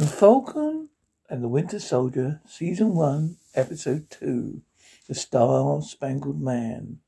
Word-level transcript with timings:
The 0.00 0.06
Falcon 0.06 0.88
and 1.28 1.44
the 1.44 1.48
Winter 1.48 1.78
Soldier, 1.78 2.40
Season 2.46 2.94
1, 2.94 3.36
Episode 3.54 4.08
2 4.08 4.62
The 5.06 5.14
Star 5.14 5.82
Spangled 5.82 6.40
Man. 6.40 7.00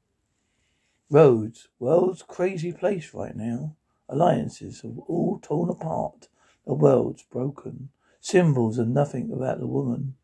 Rhodes, 1.08 1.68
world's 1.78 2.20
crazy 2.20 2.70
place 2.70 3.14
right 3.14 3.34
now. 3.34 3.76
Alliances 4.10 4.82
have 4.82 4.98
all 5.08 5.38
torn 5.42 5.70
apart. 5.70 6.28
The 6.66 6.74
world's 6.74 7.22
broken. 7.22 7.88
Symbols 8.20 8.78
are 8.78 8.84
nothing 8.84 9.30
without 9.30 9.58
the 9.58 9.66
woman. 9.66 10.16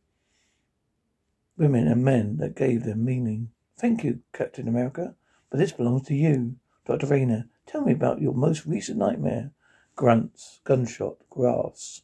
Women 1.57 1.89
and 1.89 2.05
men 2.05 2.37
that 2.37 2.55
gave 2.55 2.85
them 2.85 3.03
meaning. 3.03 3.48
Thank 3.79 4.05
you, 4.05 4.21
Captain 4.35 4.69
America, 4.69 5.14
but 5.48 5.57
this 5.57 5.73
belongs 5.73 6.07
to 6.09 6.14
you. 6.14 6.57
Dr. 6.85 7.07
Raynor, 7.07 7.48
tell 7.66 7.80
me 7.80 7.93
about 7.93 8.21
your 8.21 8.35
most 8.35 8.66
recent 8.66 8.98
nightmare. 8.98 9.53
Grunts, 9.96 10.61
gunshot, 10.64 11.16
grass. 11.30 12.03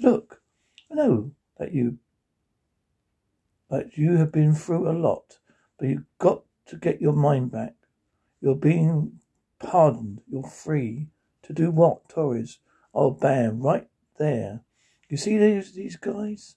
Look, 0.00 0.40
I 0.90 0.94
know 0.94 1.32
that 1.58 1.72
you 1.72 1.98
that 3.70 3.96
you 3.96 4.16
have 4.18 4.30
been 4.30 4.54
through 4.54 4.90
a 4.90 4.92
lot, 4.92 5.38
but 5.78 5.88
you've 5.88 6.04
got 6.18 6.42
to 6.66 6.76
get 6.76 7.00
your 7.00 7.14
mind 7.14 7.50
back. 7.50 7.74
You're 8.40 8.54
being 8.54 9.20
pardoned. 9.58 10.20
You're 10.30 10.42
free. 10.42 11.08
To 11.44 11.52
do 11.52 11.70
what, 11.70 12.08
Torres? 12.08 12.58
Oh, 12.94 13.10
bam, 13.10 13.60
right 13.60 13.88
there. 14.18 14.60
You 15.08 15.16
see 15.16 15.38
these 15.38 15.72
these 15.72 15.96
guys? 15.96 16.56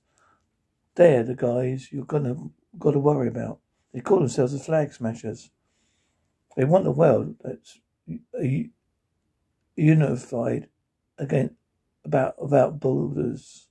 They're 0.96 1.24
the 1.24 1.36
guys 1.36 1.90
you're 1.92 2.06
gonna 2.06 2.36
gotta 2.78 3.00
worry 3.00 3.28
about. 3.28 3.60
They 3.94 4.02
call 4.02 4.20
themselves 4.20 4.54
the 4.54 4.60
flag 4.60 4.94
smashers. 4.94 5.50
They 6.56 6.66
want 6.66 6.88
a 6.88 6.92
world 6.92 7.36
that's 7.42 7.80
unified 9.76 10.70
again 11.18 11.56
about 12.06 12.36
about 12.40 12.80
boulders. 12.80 13.68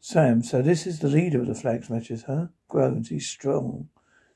Sam, 0.00 0.42
so 0.42 0.62
this 0.62 0.86
is 0.86 1.00
the 1.00 1.08
leader 1.08 1.40
of 1.40 1.48
the 1.48 1.54
flag 1.54 1.84
smashers, 1.84 2.22
huh? 2.22 2.46
Groans, 2.68 3.08
he's 3.08 3.28
strong. 3.28 3.88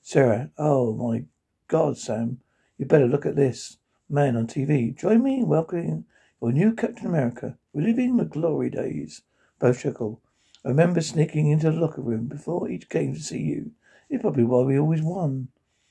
Sarah, 0.03 0.51
oh 0.59 0.93
my 0.95 1.25
God, 1.69 1.97
Sam, 1.97 2.41
you 2.77 2.85
better 2.85 3.07
look 3.07 3.25
at 3.25 3.37
this. 3.37 3.79
Man 4.09 4.37
on 4.37 4.47
TV, 4.47 4.95
join 4.95 5.23
me 5.23 5.37
in 5.37 5.49
welcoming 5.49 6.05
your 6.43 6.53
new 6.53 6.75
Captain 6.75 7.07
America. 7.07 7.57
Reliving 7.73 8.17
the 8.17 8.25
glory 8.25 8.69
days. 8.69 9.23
Both 9.59 9.81
chuckle. 9.81 10.21
I 10.65 10.69
remember 10.69 11.01
sneaking 11.01 11.49
into 11.49 11.71
the 11.71 11.81
locker 11.81 12.03
room 12.03 12.27
before 12.27 12.69
each 12.69 12.89
game 12.91 13.15
to 13.15 13.21
see 13.21 13.41
you. 13.41 13.71
It's 14.11 14.21
probably 14.21 14.45
why 14.45 14.63
we 14.63 14.79
always 14.79 15.03
won. 15.03 15.49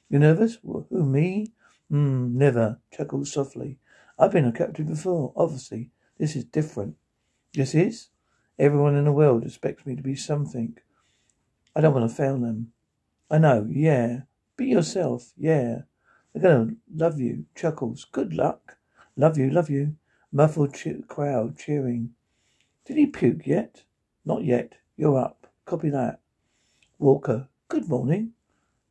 You 0.09 0.19
nervous? 0.19 0.59
Who, 0.63 0.85
me? 0.91 1.53
Hmm, 1.89 2.37
never. 2.37 2.79
Chuckles 2.91 3.31
softly. 3.31 3.79
I've 4.19 4.31
been 4.31 4.45
a 4.45 4.51
captain 4.51 4.85
before. 4.85 5.33
Obviously, 5.35 5.89
this 6.21 6.35
is 6.35 6.43
different. 6.43 6.97
This 7.51 7.73
is? 7.73 8.09
Everyone 8.59 8.95
in 8.95 9.05
the 9.05 9.11
world 9.11 9.43
expects 9.43 9.87
me 9.87 9.95
to 9.95 10.03
be 10.03 10.15
something. 10.15 10.77
I 11.75 11.81
don't 11.81 11.95
want 11.95 12.07
to 12.07 12.15
fail 12.15 12.37
them. 12.37 12.73
I 13.31 13.39
know, 13.39 13.67
yeah. 13.67 14.21
Be 14.55 14.67
yourself, 14.67 15.31
yeah. 15.35 15.79
They're 16.31 16.43
gonna 16.43 16.75
love 16.93 17.19
you. 17.19 17.45
Chuckles. 17.55 18.05
Good 18.05 18.35
luck. 18.35 18.77
Love 19.17 19.39
you, 19.39 19.49
love 19.49 19.71
you. 19.71 19.95
Muffled 20.31 20.75
che- 20.75 21.01
crowd 21.07 21.57
cheering. 21.57 22.11
Did 22.85 22.97
he 22.97 23.07
puke 23.07 23.47
yet? 23.47 23.81
Not 24.23 24.43
yet. 24.43 24.73
You're 24.95 25.17
up. 25.17 25.47
Copy 25.65 25.89
that. 25.89 26.19
Walker. 26.99 27.47
Good 27.67 27.89
morning. 27.89 28.33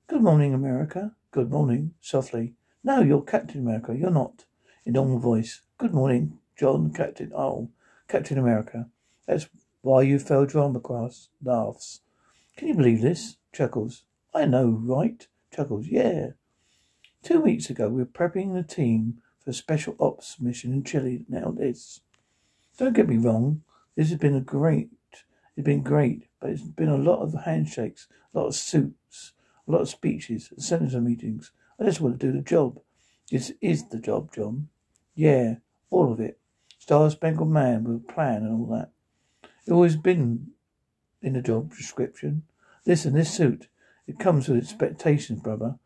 Good 0.08 0.22
morning, 0.22 0.52
America. 0.52 1.14
Good 1.30 1.48
morning. 1.48 1.94
Softly. 2.00 2.54
No, 2.82 3.02
you're 3.02 3.22
Captain 3.22 3.60
America. 3.60 3.96
You're 3.96 4.10
not. 4.10 4.46
In 4.84 4.94
normal 4.94 5.20
voice. 5.20 5.60
Good 5.78 5.94
morning, 5.94 6.39
John, 6.60 6.92
Captain. 6.92 7.32
Oh, 7.34 7.70
Captain 8.06 8.36
America. 8.36 8.90
That's 9.26 9.48
why 9.80 10.02
you 10.02 10.18
fell 10.18 10.44
drama 10.44 10.78
class. 10.78 11.30
Laughs. 11.42 12.02
Can 12.54 12.68
you 12.68 12.74
believe 12.74 13.00
this? 13.00 13.38
Chuckles. 13.50 14.02
I 14.34 14.44
know, 14.44 14.78
right? 14.82 15.26
Chuckles. 15.56 15.86
Yeah. 15.86 16.32
Two 17.22 17.40
weeks 17.40 17.70
ago, 17.70 17.88
we 17.88 18.02
were 18.02 18.04
prepping 18.04 18.52
the 18.52 18.62
team 18.62 19.22
for 19.42 19.52
a 19.52 19.54
special 19.54 19.96
ops 19.98 20.38
mission 20.38 20.74
in 20.74 20.84
Chile. 20.84 21.24
Now 21.30 21.50
this. 21.50 22.02
Don't 22.76 22.92
get 22.92 23.08
me 23.08 23.16
wrong. 23.16 23.62
This 23.96 24.10
has 24.10 24.18
been 24.18 24.36
a 24.36 24.40
great. 24.42 24.90
It's 25.56 25.64
been 25.64 25.82
great, 25.82 26.28
but 26.40 26.50
it's 26.50 26.60
been 26.60 26.90
a 26.90 26.98
lot 26.98 27.22
of 27.22 27.32
handshakes, 27.44 28.06
a 28.34 28.38
lot 28.38 28.48
of 28.48 28.54
suits, 28.54 29.32
a 29.66 29.72
lot 29.72 29.80
of 29.80 29.88
speeches, 29.88 30.52
senator 30.58 31.00
meetings. 31.00 31.52
I 31.80 31.84
just 31.84 32.02
want 32.02 32.20
to 32.20 32.26
do 32.26 32.36
the 32.36 32.42
job. 32.42 32.80
This 33.30 33.50
is 33.62 33.88
the 33.88 33.98
job, 33.98 34.34
John. 34.34 34.68
Yeah, 35.14 35.54
all 35.88 36.12
of 36.12 36.20
it. 36.20 36.39
Star 36.90 37.08
Spangled 37.08 37.48
Man 37.48 37.84
with 37.84 37.98
a 37.98 38.12
plan 38.12 38.42
and 38.42 38.52
all 38.52 38.66
that. 38.76 38.90
It's 39.60 39.70
always 39.70 39.94
been 39.94 40.48
in 41.22 41.34
the 41.34 41.40
job 41.40 41.72
description. 41.72 42.42
Listen, 42.84 43.12
this 43.14 43.32
suit, 43.32 43.68
it 44.08 44.18
comes 44.18 44.48
with 44.48 44.58
expectations, 44.58 45.40
brother. 45.40 45.76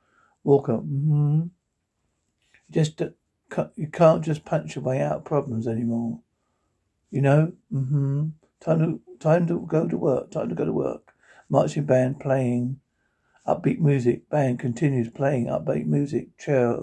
Walker, 0.44 0.78
hmm 0.78 1.42
Just 2.70 3.02
uh, 3.02 3.10
you 3.76 3.88
can't 3.88 4.24
just 4.24 4.46
punch 4.46 4.76
your 4.76 4.84
way 4.84 5.02
out 5.02 5.16
of 5.16 5.24
problems 5.26 5.68
anymore. 5.68 6.20
You 7.10 7.20
know? 7.20 7.52
Mm-hmm. 7.70 8.28
Time 8.60 8.78
to 8.78 9.00
time 9.18 9.46
to 9.48 9.60
go 9.60 9.86
to 9.86 9.98
work. 9.98 10.30
Time 10.30 10.48
to 10.48 10.54
go 10.54 10.64
to 10.64 10.72
work. 10.72 11.12
Marching 11.50 11.84
band 11.84 12.18
playing 12.18 12.80
Upbeat 13.46 13.78
music. 13.78 14.30
Band 14.30 14.58
continues 14.58 15.10
playing 15.10 15.48
upbeat 15.48 15.84
music. 15.84 16.38
Cheer, 16.38 16.78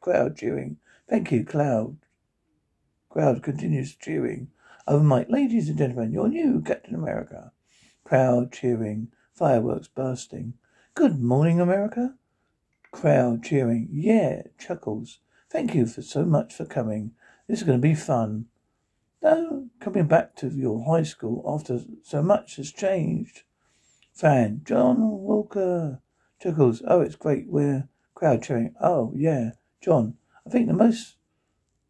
crowd 0.00 0.36
cheering. 0.36 0.78
Thank 1.08 1.30
you, 1.30 1.44
Cloud. 1.44 1.98
Crowd 3.10 3.42
continues 3.42 3.96
cheering. 3.96 4.52
Over 4.86 5.02
mic, 5.02 5.28
ladies 5.28 5.68
and 5.68 5.76
gentlemen, 5.76 6.12
your 6.12 6.28
new 6.28 6.62
Captain 6.62 6.94
America. 6.94 7.50
Crowd 8.04 8.52
cheering. 8.52 9.08
Fireworks 9.34 9.88
bursting. 9.88 10.54
Good 10.94 11.20
morning, 11.20 11.60
America. 11.60 12.14
Crowd 12.92 13.42
cheering. 13.42 13.88
Yeah, 13.90 14.42
chuckles. 14.60 15.18
Thank 15.50 15.74
you 15.74 15.86
for 15.86 16.02
so 16.02 16.24
much 16.24 16.54
for 16.54 16.64
coming. 16.64 17.10
This 17.48 17.58
is 17.58 17.66
going 17.66 17.80
to 17.80 17.88
be 17.88 17.96
fun. 17.96 18.46
Now, 19.20 19.64
coming 19.80 20.06
back 20.06 20.36
to 20.36 20.48
your 20.48 20.84
high 20.84 21.02
school 21.02 21.44
after 21.48 21.80
so 22.04 22.22
much 22.22 22.56
has 22.56 22.70
changed. 22.70 23.42
Fan, 24.12 24.60
John 24.64 25.00
Walker. 25.00 26.00
Chuckles, 26.40 26.80
oh, 26.86 27.00
it's 27.00 27.16
great. 27.16 27.48
We're 27.48 27.88
crowd 28.14 28.44
cheering. 28.44 28.72
Oh, 28.80 29.12
yeah. 29.16 29.50
John, 29.80 30.14
I 30.46 30.50
think 30.50 30.68
the 30.68 30.74
most 30.74 31.16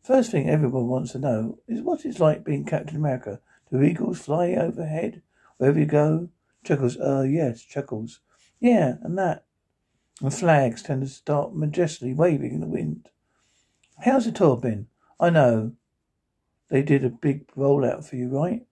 first 0.03 0.31
thing 0.31 0.49
everyone 0.49 0.89
wants 0.89 1.13
to 1.13 1.19
know 1.19 1.59
is 1.69 1.83
what 1.83 2.05
it's 2.05 2.21
like 2.21 2.45
being 2.45 2.65
Captain 2.65 2.97
America. 2.97 3.41
Do 3.71 3.83
eagles 3.83 4.21
fly 4.21 4.53
overhead 4.53 5.23
wherever 5.59 5.79
you 5.79 5.87
go? 5.87 6.29
Chuckles, 6.65 6.97
uh, 6.99 7.23
yes. 7.23 7.63
Chuckles, 7.63 8.21
yeah, 8.59 8.95
and 9.03 9.17
that. 9.19 9.45
And 10.21 10.35
flags 10.35 10.83
tend 10.83 11.03
to 11.03 11.09
start 11.09 11.55
majestically 11.55 12.13
waving 12.13 12.53
in 12.53 12.61
the 12.61 12.67
wind. 12.67 13.09
How's 14.05 14.27
the 14.27 14.33
tour 14.33 14.57
been? 14.57 14.89
I 15.19 15.31
know. 15.31 15.73
They 16.69 16.83
did 16.83 17.05
a 17.05 17.11
big 17.11 17.47
rollout 17.55 18.05
for 18.05 18.17
you, 18.17 18.29
right? 18.29 18.67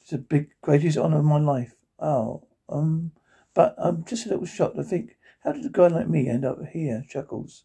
It's 0.00 0.12
a 0.12 0.18
big, 0.18 0.50
greatest 0.60 0.98
honor 0.98 1.18
of 1.18 1.24
my 1.24 1.38
life. 1.38 1.74
Oh, 1.98 2.44
um, 2.68 3.12
but 3.54 3.74
I'm 3.78 4.04
just 4.04 4.26
a 4.26 4.30
little 4.30 4.46
shocked 4.46 4.76
to 4.76 4.84
think, 4.84 5.16
how 5.44 5.52
did 5.52 5.64
a 5.64 5.68
guy 5.68 5.88
like 5.88 6.08
me 6.08 6.28
end 6.28 6.44
up 6.44 6.58
here? 6.72 7.04
Chuckles. 7.08 7.64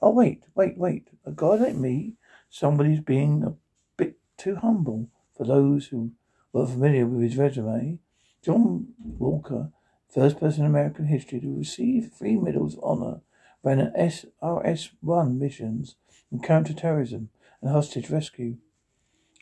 Oh, 0.00 0.10
wait, 0.10 0.44
wait, 0.54 0.76
wait. 0.76 1.08
A 1.24 1.32
guy 1.32 1.54
like 1.54 1.76
me? 1.76 2.14
Somebody's 2.54 3.00
being 3.00 3.42
a 3.42 3.54
bit 3.96 4.14
too 4.36 4.54
humble 4.54 5.08
for 5.36 5.44
those 5.44 5.88
who 5.88 6.12
were 6.52 6.68
familiar 6.68 7.04
with 7.04 7.20
his 7.20 7.36
resume. 7.36 7.98
John 8.44 8.94
Walker, 9.18 9.72
first 10.08 10.38
person 10.38 10.60
in 10.60 10.70
American 10.70 11.06
history 11.06 11.40
to 11.40 11.58
receive 11.58 12.12
three 12.12 12.36
medals 12.36 12.76
of 12.76 12.84
honor, 12.84 13.22
ran 13.64 13.80
an 13.80 13.92
SRS-1 13.98 15.36
missions 15.36 15.96
in 16.30 16.42
counterterrorism 16.42 17.28
and 17.60 17.72
hostage 17.72 18.08
rescue. 18.08 18.58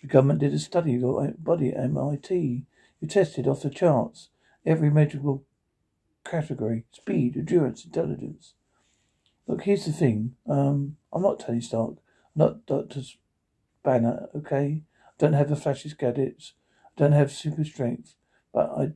The 0.00 0.08
government 0.08 0.40
did 0.40 0.54
a 0.54 0.58
study 0.58 0.97
body 0.97 1.68
at 1.68 1.84
MIT. 1.84 2.65
You 2.98 3.08
tested 3.08 3.47
off 3.47 3.60
the 3.60 3.68
charts 3.68 4.30
every 4.65 4.88
measurable 4.88 5.44
category 6.24 6.86
speed, 6.92 7.36
endurance, 7.36 7.84
intelligence. 7.84 8.54
Look, 9.47 9.65
here's 9.65 9.84
the 9.84 9.92
thing. 9.92 10.36
Um, 10.48 10.97
I'm 11.12 11.20
not 11.20 11.41
Tony 11.41 11.60
Stark. 11.60 11.97
Not 12.34 12.66
Dr. 12.66 13.02
Banner, 13.82 14.28
okay? 14.34 14.82
I 15.06 15.12
don't 15.18 15.32
have 15.34 15.48
the 15.48 15.56
flashiest 15.56 15.98
gadgets. 15.98 16.54
I 16.86 17.00
don't 17.00 17.12
have 17.12 17.30
super 17.32 17.64
strength. 17.64 18.14
But 18.52 18.70
I, 18.70 18.92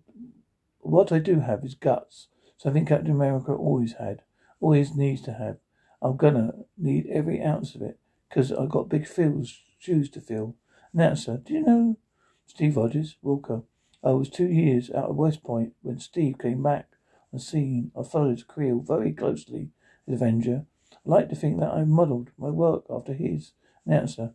what 0.81 1.13
I 1.13 1.19
do 1.19 1.41
have 1.41 1.65
is 1.65 1.75
guts. 1.75 2.29
Something 2.57 2.87
Captain 2.87 3.11
America 3.11 3.53
always 3.53 3.95
had. 3.95 4.23
Always 4.61 4.95
needs 4.95 5.23
to 5.23 5.35
have. 5.35 5.59
I'm 6.01 6.17
gonna 6.17 6.53
need 6.79 7.07
every 7.13 7.43
ounce 7.43 7.75
of 7.75 7.83
it. 7.83 7.99
Cause 8.31 8.53
I've 8.53 8.71
got 8.71 8.89
big 8.89 9.07
feels, 9.07 9.61
shoes 9.79 10.11
to 10.11 10.21
fill. 10.21 10.57
Announcer, 10.93 11.39
do 11.39 11.53
you 11.53 11.63
know 11.63 11.99
Steve 12.47 12.77
Rogers? 12.77 13.17
Walker. 13.23 13.63
I 14.03 14.11
was 14.11 14.29
two 14.29 14.47
years 14.47 14.91
out 14.91 15.11
of 15.11 15.17
West 15.17 15.43
Point 15.43 15.75
when 15.83 15.99
Steve 15.99 16.39
came 16.39 16.63
back 16.63 16.89
on 17.33 17.39
scene. 17.39 17.93
I 17.99 18.03
followed 18.03 18.33
his 18.33 18.45
career 18.45 18.77
very 18.77 19.13
closely 19.13 19.71
as 20.07 20.15
Avenger. 20.15 20.67
I 21.07 21.11
like 21.11 21.29
to 21.29 21.37
think 21.37 21.61
that 21.61 21.73
I 21.73 21.85
modelled 21.85 22.31
my 22.37 22.51
work 22.51 22.85
after 22.91 23.13
his. 23.13 23.53
Answer. 23.89 24.33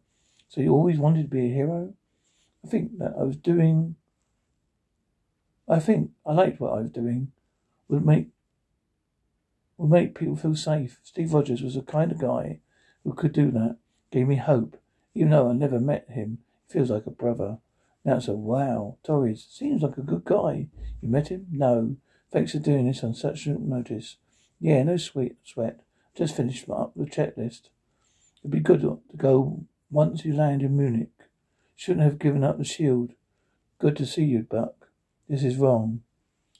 So 0.47 0.61
you 0.61 0.71
always 0.71 0.97
wanted 0.97 1.23
to 1.23 1.27
be 1.27 1.47
a 1.47 1.53
hero? 1.53 1.93
I 2.63 2.67
think 2.67 2.99
that 2.99 3.13
I 3.19 3.23
was 3.23 3.35
doing. 3.35 3.95
I 5.67 5.79
think 5.79 6.11
I 6.25 6.33
liked 6.33 6.59
what 6.59 6.73
I 6.73 6.81
was 6.81 6.91
doing. 6.91 7.31
Would 7.89 8.05
make 8.05 8.29
would 9.77 9.89
make 9.89 10.15
people 10.15 10.35
feel 10.35 10.55
safe. 10.55 10.99
Steve 11.03 11.33
Rogers 11.33 11.61
was 11.61 11.75
the 11.75 11.81
kind 11.81 12.11
of 12.11 12.19
guy 12.19 12.59
who 13.03 13.13
could 13.13 13.33
do 13.33 13.51
that. 13.51 13.77
Gave 14.11 14.27
me 14.27 14.35
hope. 14.35 14.77
Even 15.15 15.31
though 15.31 15.49
I 15.49 15.53
never 15.53 15.79
met 15.79 16.09
him, 16.09 16.37
he 16.67 16.73
feels 16.73 16.89
like 16.89 17.07
a 17.07 17.11
brother. 17.11 17.57
Now 18.05 18.17
it's 18.17 18.27
a 18.27 18.33
wow. 18.33 18.97
Torres 19.03 19.45
seems 19.49 19.81
like 19.81 19.97
a 19.97 20.01
good 20.01 20.23
guy. 20.23 20.67
You 21.01 21.09
met 21.09 21.29
him? 21.29 21.47
No. 21.51 21.97
Thanks 22.31 22.53
for 22.53 22.59
doing 22.59 22.87
this 22.87 23.03
on 23.03 23.13
such 23.13 23.39
short 23.39 23.59
notice. 23.59 24.17
Yeah, 24.59 24.83
no 24.83 24.97
sweet 24.97 25.35
sweat. 25.43 25.81
Just 26.15 26.35
finished 26.35 26.69
up 26.69 26.93
the 26.95 27.05
checklist. 27.05 27.69
It'd 28.41 28.51
be 28.51 28.59
good 28.59 28.81
to 28.81 29.01
go 29.15 29.65
once 29.89 30.25
you 30.25 30.33
land 30.33 30.61
in 30.61 30.77
Munich. 30.77 31.11
Shouldn't 31.75 32.05
have 32.05 32.19
given 32.19 32.43
up 32.43 32.57
the 32.57 32.65
shield. 32.65 33.13
Good 33.79 33.95
to 33.97 34.05
see 34.05 34.23
you, 34.23 34.45
Buck. 34.49 34.89
This 35.27 35.43
is 35.43 35.57
wrong. 35.57 36.01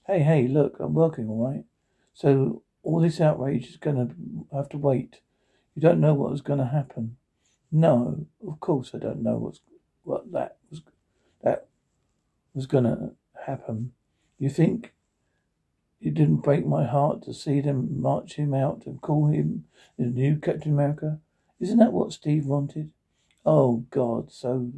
Hey, 0.07 0.19
hey, 0.19 0.47
look, 0.47 0.77
I'm 0.79 0.93
working 0.93 1.27
all 1.27 1.45
right. 1.45 1.65
So 2.13 2.63
all 2.83 3.01
this 3.01 3.21
outrage 3.21 3.67
is 3.67 3.77
gonna 3.77 4.09
have 4.53 4.69
to 4.69 4.77
wait. 4.77 5.19
You 5.75 5.81
don't 5.81 6.01
know 6.01 6.13
what 6.13 6.31
was 6.31 6.41
gonna 6.41 6.67
happen. 6.67 7.17
No, 7.71 8.25
of 8.45 8.59
course 8.59 8.91
I 8.93 8.97
don't 8.97 9.23
know 9.23 9.37
what's 9.37 9.61
what 10.03 10.31
that 10.31 10.57
was 10.69 10.81
that 11.43 11.67
was 12.53 12.65
gonna 12.65 13.11
happen. 13.45 13.93
You 14.39 14.49
think 14.49 14.93
it 16.01 16.13
didn't 16.13 16.37
break 16.37 16.65
my 16.65 16.85
heart 16.85 17.23
to 17.23 17.33
see 17.33 17.61
them 17.61 18.01
march 18.01 18.35
him 18.35 18.53
out 18.53 18.83
and 18.85 19.01
call 19.01 19.27
him 19.27 19.65
the 19.97 20.05
new 20.05 20.37
Captain 20.37 20.71
America? 20.71 21.19
Isn't 21.59 21.77
that 21.77 21.93
what 21.93 22.13
Steve 22.13 22.45
wanted? 22.45 22.91
Oh 23.45 23.85
God, 23.89 24.31
so 24.31 24.71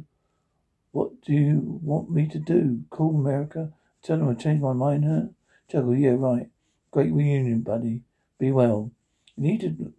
what 0.92 1.22
do 1.22 1.32
you 1.32 1.80
want 1.82 2.10
me 2.10 2.26
to 2.28 2.38
do? 2.38 2.84
Call 2.90 3.16
America? 3.16 3.72
Tell 4.02 4.18
them 4.18 4.28
I 4.28 4.34
changed 4.34 4.62
my 4.62 4.72
mind, 4.72 5.04
huh? 5.04 5.32
Juggle, 5.70 5.96
yeah, 5.96 6.14
right. 6.16 6.48
Great 6.90 7.12
reunion, 7.12 7.60
buddy. 7.60 8.02
Be 8.38 8.52
well. 8.52 8.90
You 9.36 9.42
needed 9.42 9.92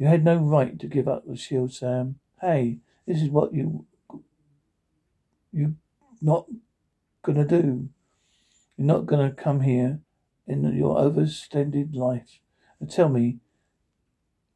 you 0.00 0.06
had 0.06 0.24
no 0.24 0.36
right 0.36 0.78
to 0.78 0.86
give 0.86 1.06
up 1.06 1.26
the 1.26 1.36
shield, 1.36 1.74
Sam. 1.74 2.20
Hey, 2.40 2.78
this 3.06 3.20
is 3.20 3.28
what 3.28 3.52
you 3.52 3.84
you 5.52 5.74
not 6.22 6.46
gonna 7.22 7.44
do. 7.44 7.90
You're 8.78 8.86
not 8.86 9.04
gonna 9.04 9.30
come 9.30 9.60
here 9.60 10.00
in 10.50 10.76
your 10.76 10.96
overextended 10.96 11.94
life 11.94 12.40
and 12.80 12.90
tell 12.90 13.08
me 13.08 13.38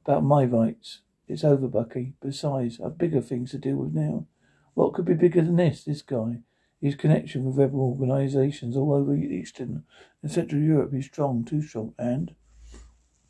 about 0.05 0.25
my 0.25 0.45
rights. 0.45 1.01
It's 1.29 1.45
over, 1.45 1.69
Bucky. 1.69 2.15
Besides, 2.21 2.81
I've 2.85 2.99
bigger 2.99 3.21
things 3.21 3.53
to 3.53 3.59
deal 3.59 3.77
with 3.77 3.95
now. 3.95 4.27
What 4.75 4.93
could 4.93 5.05
be 5.05 5.15
bigger 5.15 5.41
than 5.41 5.57
this? 5.57 5.85
This 5.85 6.03
guy. 6.03 6.41
His 6.81 6.97
connection 6.97 7.45
with 7.45 7.57
rebel 7.57 7.81
organizations 7.81 8.77
all 8.77 8.93
over 8.93 9.15
Eastern 9.15 9.85
and 10.21 10.31
Central 10.31 10.61
Europe 10.61 10.93
is 10.93 11.07
strong, 11.07 11.45
too 11.45 11.63
strong, 11.63 11.95
and 11.99 12.35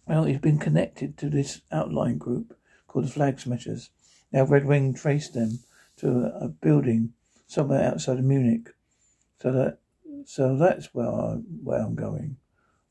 well, 0.06 0.24
he's 0.24 0.38
been 0.38 0.58
connected 0.58 1.16
to 1.18 1.30
this 1.30 1.60
outlying 1.70 2.18
group 2.18 2.56
called 2.88 3.06
the 3.06 3.10
Flag 3.10 3.38
Smashers. 3.38 3.90
Now 4.32 4.44
Redwing 4.44 4.94
traced 4.94 5.34
them 5.34 5.60
to 5.98 6.08
a, 6.08 6.46
a 6.46 6.48
building 6.48 7.12
somewhere 7.46 7.84
outside 7.84 8.18
of 8.18 8.24
Munich. 8.24 8.70
So 9.40 9.52
that 9.52 9.78
so 10.26 10.56
that's 10.56 10.92
where 10.94 11.08
I 11.08 11.34
where 11.62 11.80
I'm 11.80 11.94
going. 11.94 12.38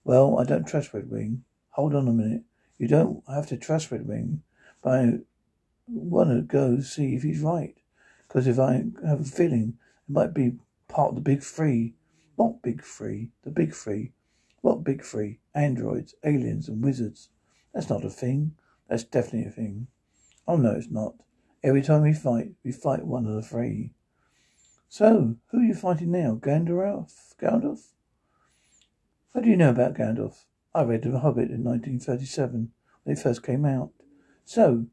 Well, 0.04 0.40
I 0.40 0.44
don't 0.44 0.68
trust 0.68 0.92
Redwing. 0.94 1.42
Hold 1.72 1.96
on 1.96 2.08
a 2.08 2.14
minute. 2.14 2.44
You 2.78 2.88
don't 2.88 3.24
have 3.28 3.48
to 3.48 3.58
trust 3.58 3.90
Redwing, 3.90 4.40
but 4.82 4.92
I 4.92 5.20
want 5.88 6.30
to 6.30 6.42
go 6.42 6.80
see 6.80 7.16
if 7.16 7.24
he's 7.24 7.42
right. 7.42 7.78
Because 8.28 8.48
if 8.48 8.60
I 8.60 8.86
have 9.08 9.22
a 9.22 9.26
feeling 9.26 9.78
it 10.08 10.12
might 10.12 10.34
be 10.34 10.58
part 10.88 11.10
of 11.10 11.16
the 11.16 11.22
Big 11.22 11.42
Three. 11.42 11.96
What 12.36 12.62
Big 12.62 12.84
Three? 12.84 13.30
The 13.44 13.52
Big 13.52 13.74
Three. 13.74 14.14
What 14.64 14.86
big 14.86 15.04
three? 15.04 15.40
Androids, 15.54 16.16
aliens, 16.24 16.70
and 16.70 16.82
wizards. 16.82 17.28
That's 17.74 17.90
not 17.90 18.06
a 18.06 18.10
thing. 18.10 18.56
That's 18.88 19.04
definitely 19.04 19.50
a 19.50 19.52
thing. 19.52 19.88
Oh 20.48 20.56
no, 20.56 20.72
it's 20.72 20.90
not. 20.90 21.16
Every 21.62 21.82
time 21.82 22.04
we 22.04 22.14
fight, 22.14 22.54
we 22.64 22.72
fight 22.72 23.06
one 23.06 23.26
of 23.26 23.36
the 23.36 23.42
three. 23.42 23.92
So, 24.88 25.36
who 25.48 25.60
are 25.60 25.64
you 25.64 25.74
fighting 25.74 26.12
now? 26.12 26.40
Gandalf? 26.42 27.36
Gandalf? 27.42 27.92
What 29.34 29.46
do 29.46 29.50
you 29.50 29.58
know 29.58 29.72
about 29.72 29.96
Gandalf? 29.96 30.46
I 30.76 30.84
read 30.84 31.02
The 31.02 31.20
Hobbit 31.20 31.50
in 31.50 31.64
1937 31.64 32.72
when 33.02 33.18
it 33.18 33.20
first 33.20 33.42
came 33.42 33.66
out. 33.66 33.90
So, 34.46 34.86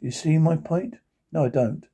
you 0.00 0.10
see 0.10 0.38
my 0.38 0.56
point? 0.56 0.94
No, 1.30 1.44
I 1.44 1.50
don't. 1.50 1.84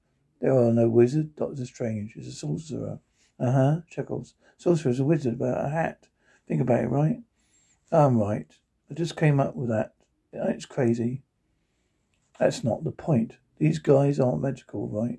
There 0.41 0.57
are 0.57 0.73
no 0.73 0.89
wizards. 0.89 1.31
Doctor 1.37 1.67
Strange 1.67 2.15
is 2.15 2.29
a 2.29 2.33
sorcerer. 2.33 3.01
Uh 3.37 3.51
huh. 3.51 3.81
Chuckles. 3.91 4.35
Sorcerer 4.59 4.93
is 4.93 5.01
a 5.01 5.05
wizard 5.05 5.35
about 5.35 5.67
a 5.67 5.71
hat. 5.71 6.07
Think 6.47 6.61
about 6.61 6.85
it, 6.85 6.87
right? 6.87 7.25
I'm 7.91 8.17
right. 8.17 8.47
I 8.89 8.95
just 8.95 9.17
came 9.17 9.41
up 9.41 9.57
with 9.57 9.69
that. 9.71 9.95
It's 10.33 10.67
crazy. 10.67 11.25
That's 12.39 12.63
not 12.63 12.85
the 12.85 12.93
point. 12.93 13.39
These 13.59 13.81
guys 13.81 14.21
aren't 14.21 14.41
magical, 14.41 14.87
right? 14.89 15.19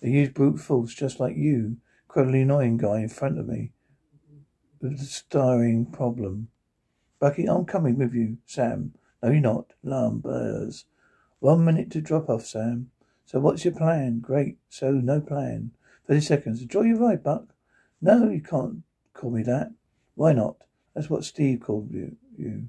They 0.00 0.08
use 0.08 0.30
brute 0.30 0.58
force 0.58 0.94
just 0.94 1.20
like 1.20 1.36
you, 1.36 1.76
incredibly 2.08 2.40
annoying 2.40 2.78
guy 2.78 3.00
in 3.00 3.10
front 3.10 3.38
of 3.38 3.46
me 3.46 3.72
with 4.82 4.98
the 4.98 5.04
starring 5.04 5.86
problem. 5.86 6.48
Bucky, 7.20 7.46
I'm 7.46 7.64
coming 7.64 7.96
with 7.96 8.12
you, 8.12 8.38
Sam. 8.46 8.94
No, 9.22 9.30
you're 9.30 9.40
not. 9.40 9.72
Lumbers. 9.84 10.84
One 11.38 11.64
minute 11.64 11.90
to 11.92 12.00
drop 12.00 12.28
off, 12.28 12.44
Sam. 12.44 12.90
So 13.24 13.38
what's 13.38 13.64
your 13.64 13.74
plan? 13.74 14.18
Great. 14.18 14.58
So 14.68 14.90
no 14.90 15.20
plan. 15.20 15.70
Thirty 16.06 16.20
seconds. 16.20 16.60
Enjoy 16.60 16.82
your 16.82 16.98
ride, 16.98 17.22
Buck. 17.22 17.54
No, 18.00 18.28
you 18.28 18.42
can't 18.42 18.82
call 19.14 19.30
me 19.30 19.44
that. 19.44 19.70
Why 20.16 20.32
not? 20.32 20.56
That's 20.94 21.08
what 21.08 21.24
Steve 21.24 21.60
called 21.60 21.92
you. 21.92 22.16
you. 22.36 22.68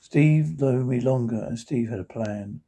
Steve 0.00 0.60
knew 0.60 0.84
me 0.84 1.00
longer, 1.00 1.44
and 1.44 1.58
Steve 1.58 1.90
had 1.90 2.00
a 2.00 2.04
plan. 2.04 2.62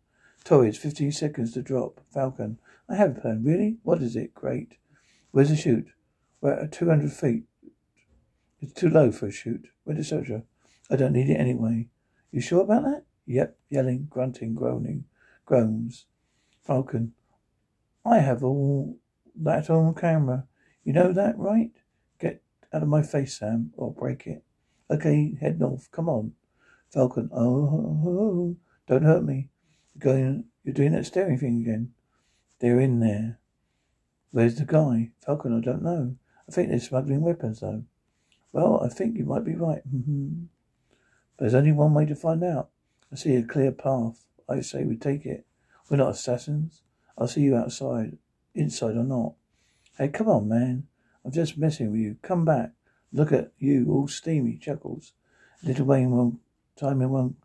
Torres, 0.44 0.76
15 0.76 1.12
seconds 1.12 1.52
to 1.54 1.62
drop. 1.62 2.00
Falcon, 2.10 2.58
I 2.88 2.96
have 2.96 3.16
a 3.16 3.20
plan. 3.20 3.42
Really? 3.42 3.78
What 3.82 4.02
is 4.02 4.14
it? 4.14 4.34
Great. 4.34 4.76
Where's 5.30 5.48
the 5.48 5.56
chute? 5.56 5.88
We're 6.40 6.52
at 6.52 6.72
200 6.72 7.10
feet. 7.12 7.44
It's 8.62 8.72
too 8.72 8.88
low 8.88 9.10
for 9.10 9.26
a. 9.26 9.32
Where's 9.84 9.98
the 9.98 10.04
soldier? 10.04 10.44
I 10.88 10.96
don't 10.96 11.12
need 11.12 11.28
it 11.28 11.34
anyway. 11.34 11.88
You 12.30 12.40
sure 12.40 12.62
about 12.62 12.84
that? 12.84 13.02
Yep. 13.26 13.58
Yelling, 13.68 14.06
grunting, 14.08 14.54
groaning. 14.54 15.04
Groans. 15.44 16.06
Falcon, 16.62 17.12
I 18.06 18.20
have 18.20 18.44
all 18.44 18.96
that 19.34 19.68
on 19.68 19.94
camera. 19.94 20.46
You 20.84 20.92
know 20.92 21.12
that, 21.12 21.36
right? 21.36 21.72
Get 22.20 22.40
out 22.72 22.82
of 22.82 22.88
my 22.88 23.02
face, 23.02 23.38
Sam, 23.38 23.72
or 23.76 23.92
break 23.92 24.28
it. 24.28 24.44
Okay, 24.88 25.36
head 25.40 25.58
north. 25.58 25.90
Come 25.90 26.08
on. 26.08 26.32
Falcon. 26.90 27.30
Oh, 27.34 28.56
don't 28.86 29.02
hurt 29.02 29.24
me. 29.24 29.48
You're 29.94 30.14
going. 30.14 30.44
You're 30.62 30.74
doing 30.74 30.92
that 30.92 31.06
staring 31.06 31.38
thing 31.38 31.62
again. 31.62 31.92
They're 32.60 32.78
in 32.78 33.00
there. 33.00 33.40
Where's 34.30 34.54
the 34.54 34.64
guy? 34.64 35.10
Falcon. 35.26 35.58
I 35.58 35.60
don't 35.60 35.82
know. 35.82 36.16
I 36.48 36.52
think 36.52 36.68
they're 36.68 36.78
smuggling 36.78 37.22
weapons, 37.22 37.60
though. 37.60 37.84
Well, 38.52 38.82
I 38.84 38.88
think 38.88 39.16
you 39.16 39.24
might 39.24 39.44
be 39.44 39.54
right. 39.54 39.82
Mm-hmm. 39.88 40.44
There's 41.38 41.54
only 41.54 41.72
one 41.72 41.94
way 41.94 42.06
to 42.06 42.14
find 42.14 42.44
out. 42.44 42.68
I 43.10 43.16
see 43.16 43.34
a 43.34 43.42
clear 43.42 43.72
path. 43.72 44.24
I 44.48 44.60
say 44.60 44.84
we 44.84 44.96
take 44.96 45.26
it. 45.26 45.46
We're 45.88 45.96
not 45.96 46.10
assassins. 46.10 46.82
I'll 47.16 47.28
see 47.28 47.40
you 47.42 47.56
outside, 47.56 48.18
inside 48.54 48.96
or 48.96 49.04
not. 49.04 49.34
Hey, 49.98 50.08
come 50.08 50.28
on, 50.28 50.48
man. 50.48 50.86
I'm 51.24 51.32
just 51.32 51.58
messing 51.58 51.92
with 51.92 52.00
you. 52.00 52.16
Come 52.22 52.44
back. 52.44 52.72
Look 53.12 53.32
at 53.32 53.52
you, 53.58 53.86
all 53.90 54.08
steamy, 54.08 54.56
chuckles. 54.56 55.12
Little 55.62 55.86
Wayne 55.86 56.10
one 56.10 56.38
time 56.76 57.02
in 57.02 57.10
one 57.10 57.36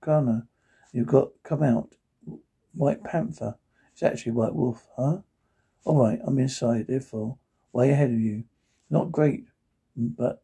corner. 0.00 0.46
You've 0.92 1.06
got 1.06 1.30
come 1.42 1.62
out. 1.62 1.94
White 2.74 3.02
Panther. 3.02 3.56
It's 3.92 4.02
actually 4.02 4.32
White 4.32 4.54
Wolf, 4.54 4.86
huh? 4.96 5.18
All 5.84 6.02
right, 6.02 6.18
I'm 6.24 6.38
inside, 6.38 6.86
therefore, 6.88 7.38
way 7.72 7.90
ahead 7.90 8.10
of 8.10 8.20
you. 8.20 8.44
Not 8.90 9.12
great, 9.12 9.46
but 9.96 10.43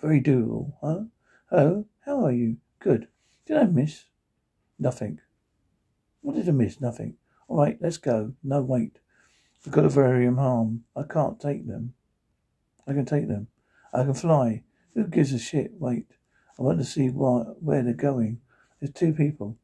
very 0.00 0.20
doable, 0.20 0.72
huh? 0.80 1.04
Hello, 1.50 1.84
how 2.06 2.24
are 2.24 2.32
you? 2.32 2.56
Good. 2.78 3.08
Did 3.46 3.58
I 3.58 3.64
miss? 3.64 4.04
Nothing. 4.78 5.20
What 6.22 6.36
did 6.36 6.48
I 6.48 6.52
miss? 6.52 6.80
Nothing. 6.80 7.16
All 7.48 7.58
right, 7.58 7.76
let's 7.80 7.98
go. 7.98 8.34
No, 8.42 8.62
wait. 8.62 8.98
I've 9.66 9.72
got 9.72 9.84
a 9.84 9.90
varium 9.90 10.38
harm. 10.38 10.84
I 10.96 11.02
can't 11.02 11.38
take 11.38 11.66
them. 11.66 11.94
I 12.86 12.92
can 12.92 13.04
take 13.04 13.28
them. 13.28 13.48
I 13.92 14.04
can 14.04 14.14
fly. 14.14 14.62
Who 14.94 15.06
gives 15.06 15.32
a 15.32 15.38
shit? 15.38 15.72
Wait. 15.78 16.06
I 16.58 16.62
want 16.62 16.78
to 16.78 16.84
see 16.84 17.10
what, 17.10 17.62
where 17.62 17.82
they're 17.82 17.92
going. 17.92 18.40
There's 18.80 18.92
two 18.92 19.12
people. 19.12 19.58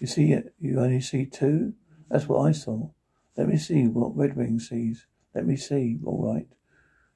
You 0.00 0.06
see 0.06 0.32
it? 0.32 0.54
You 0.58 0.80
only 0.80 1.00
see 1.00 1.26
two? 1.26 1.74
That's 2.08 2.28
what 2.28 2.46
I 2.46 2.52
saw. 2.52 2.90
Let 3.36 3.48
me 3.48 3.58
see 3.58 3.86
what 3.88 4.16
Redwing 4.16 4.60
sees. 4.60 5.06
Let 5.34 5.46
me 5.46 5.56
see. 5.56 5.98
All 6.04 6.32
right. 6.32 6.48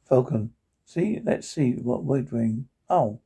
Falcon. 0.07 0.53
See? 0.91 1.21
Let's 1.23 1.49
see 1.49 1.75
what 1.75 2.05
Redwing. 2.05 2.65
Oh, 2.89 3.21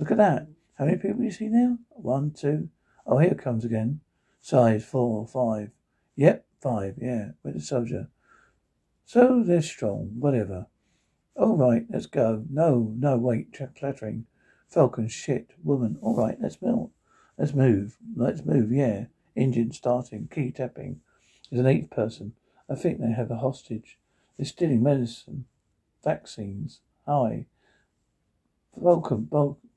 look 0.00 0.10
at 0.10 0.16
that. 0.16 0.48
How 0.76 0.84
many 0.84 0.96
people 0.96 1.22
you 1.22 1.30
see 1.30 1.46
now? 1.46 1.78
One, 1.90 2.32
two. 2.32 2.70
Oh, 3.06 3.18
here 3.18 3.30
it 3.30 3.38
comes 3.38 3.64
again. 3.64 4.00
Size 4.40 4.84
four, 4.84 5.24
five. 5.24 5.70
Yep, 6.16 6.44
five. 6.60 6.96
Yeah. 7.00 7.28
Where's 7.42 7.54
the 7.54 7.62
soldier? 7.62 8.08
So 9.04 9.44
they're 9.46 9.62
strong, 9.62 10.16
whatever. 10.18 10.66
All 11.36 11.56
right, 11.56 11.86
let's 11.88 12.06
go. 12.06 12.46
No, 12.50 12.92
no, 12.98 13.16
wait, 13.16 13.56
clattering. 13.76 14.26
Falcon, 14.68 15.06
shit, 15.06 15.52
woman. 15.62 15.98
All 16.02 16.16
right, 16.16 16.36
let's 16.40 16.60
move. 16.60 16.90
Let's 17.38 17.54
move. 17.54 17.96
Let's 18.16 18.44
move, 18.44 18.72
yeah. 18.72 19.04
Engine 19.36 19.70
starting, 19.70 20.26
key 20.32 20.50
tapping. 20.50 20.98
There's 21.48 21.60
an 21.60 21.66
eighth 21.66 21.90
person. 21.90 22.32
I 22.68 22.74
think 22.74 22.98
they 22.98 23.12
have 23.12 23.30
a 23.30 23.36
hostage. 23.36 24.00
They're 24.36 24.46
stealing 24.46 24.82
medicine, 24.82 25.44
vaccines. 26.02 26.80
Hi. 27.06 27.44
Welcome, 28.72 29.28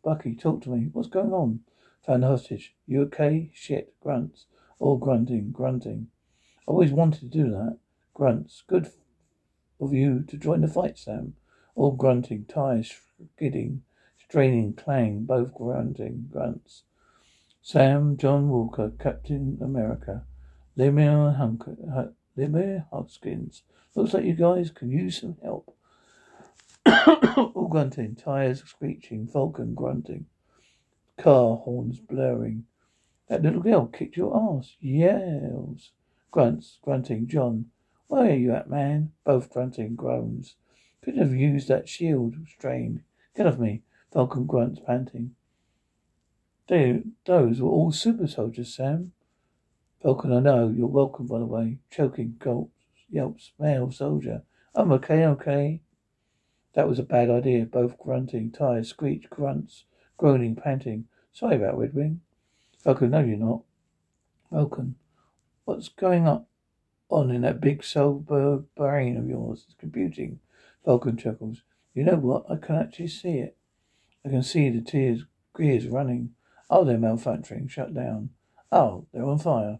Bucky, 0.01 0.33
talk 0.33 0.61
to 0.61 0.69
me. 0.69 0.87
What's 0.93 1.09
going 1.09 1.33
on? 1.33 1.59
Found 2.05 2.23
hostage. 2.23 2.73
You 2.85 3.01
okay? 3.01 3.51
Shit. 3.53 3.93
Grunts. 3.99 4.45
All 4.79 4.95
grunting, 4.95 5.51
grunting. 5.51 6.07
I 6.65 6.71
always 6.71 6.93
wanted 6.93 7.19
to 7.19 7.25
do 7.25 7.49
that. 7.49 7.79
Grunts. 8.13 8.63
Good 8.65 8.91
of 9.81 9.93
you 9.93 10.23
to 10.29 10.37
join 10.37 10.61
the 10.61 10.69
fight, 10.69 10.97
Sam. 10.97 11.33
All 11.75 11.91
grunting, 11.91 12.45
tires 12.45 12.95
skidding, 13.35 13.81
straining, 14.17 14.73
clang, 14.73 15.25
both 15.25 15.53
grunting, 15.53 16.29
grunts. 16.31 16.83
Sam, 17.61 18.15
John 18.15 18.47
Walker, 18.47 18.93
Captain 18.97 19.57
America, 19.61 20.23
Lemar 20.77 21.35
Hunk- 21.35 21.67
uh, 21.93 22.05
Lemar 22.37 22.85
Hoskins. 22.89 23.63
Looks 23.95 24.13
like 24.13 24.23
you 24.23 24.33
guys 24.33 24.71
can 24.71 24.89
use 24.89 25.19
some 25.19 25.35
help. 25.43 25.76
All 27.37 27.67
grunting, 27.69 28.15
tires 28.15 28.63
screeching, 28.63 29.27
Falcon 29.27 29.75
grunting, 29.75 30.25
car 31.17 31.57
horns 31.57 31.99
blaring. 31.99 32.65
That 33.27 33.43
little 33.43 33.61
girl 33.61 33.87
kicked 33.87 34.15
your 34.15 34.35
ass. 34.35 34.75
Yells. 34.79 35.91
Grunts, 36.31 36.79
grunting, 36.81 37.27
John. 37.27 37.65
Where 38.07 38.31
are 38.31 38.35
you 38.35 38.53
at, 38.53 38.69
man? 38.69 39.11
Both 39.25 39.51
grunting 39.51 39.95
groans. 39.95 40.55
Couldn't 41.03 41.21
have 41.21 41.33
used 41.33 41.67
that 41.67 41.89
shield. 41.89 42.35
Strained. 42.47 43.01
Get 43.35 43.47
off 43.47 43.57
me. 43.57 43.81
Falcon 44.13 44.45
grunts, 44.45 44.79
panting. 44.85 45.35
They, 46.67 47.03
those 47.25 47.61
were 47.61 47.69
all 47.69 47.91
super 47.91 48.27
soldiers, 48.27 48.73
Sam. 48.73 49.11
Falcon, 50.01 50.31
I 50.31 50.39
know. 50.39 50.69
You're 50.69 50.87
welcome, 50.87 51.27
by 51.27 51.39
the 51.39 51.45
way. 51.45 51.79
Choking, 51.91 52.35
gulps, 52.39 52.71
yelps, 53.09 53.51
male 53.59 53.91
soldier. 53.91 54.43
I'm 54.73 54.91
okay, 54.93 55.25
okay. 55.25 55.81
That 56.73 56.87
was 56.87 56.99
a 56.99 57.03
bad 57.03 57.29
idea. 57.29 57.65
Both 57.65 57.97
grunting, 57.97 58.51
tires, 58.51 58.89
screech, 58.89 59.29
grunts, 59.29 59.85
groaning, 60.17 60.55
panting. 60.55 61.05
Sorry 61.33 61.55
about 61.55 61.77
Redwing. 61.77 62.19
Falcon, 62.83 63.11
no, 63.11 63.19
you're 63.19 63.37
not. 63.37 63.61
Falcon, 64.49 64.95
what's 65.65 65.89
going 65.89 66.27
on? 66.27 66.45
on 67.09 67.31
in 67.31 67.41
that 67.41 67.61
big 67.61 67.83
sober 67.83 68.63
brain 68.75 69.17
of 69.17 69.27
yours. 69.27 69.63
It's 69.65 69.75
computing. 69.79 70.39
Falcon 70.83 71.17
chuckles. 71.17 71.63
You 71.93 72.03
know 72.03 72.15
what? 72.15 72.45
I 72.49 72.55
can 72.55 72.75
actually 72.75 73.07
see 73.07 73.39
it. 73.39 73.57
I 74.25 74.29
can 74.29 74.43
see 74.43 74.69
the 74.69 74.81
tears, 74.81 75.25
gears 75.55 75.87
running. 75.87 76.31
Oh, 76.69 76.83
they're 76.83 76.97
malfunctioning. 76.97 77.69
Shut 77.69 77.93
down. 77.93 78.31
Oh, 78.71 79.05
they're 79.13 79.23
on 79.23 79.39
fire. 79.39 79.79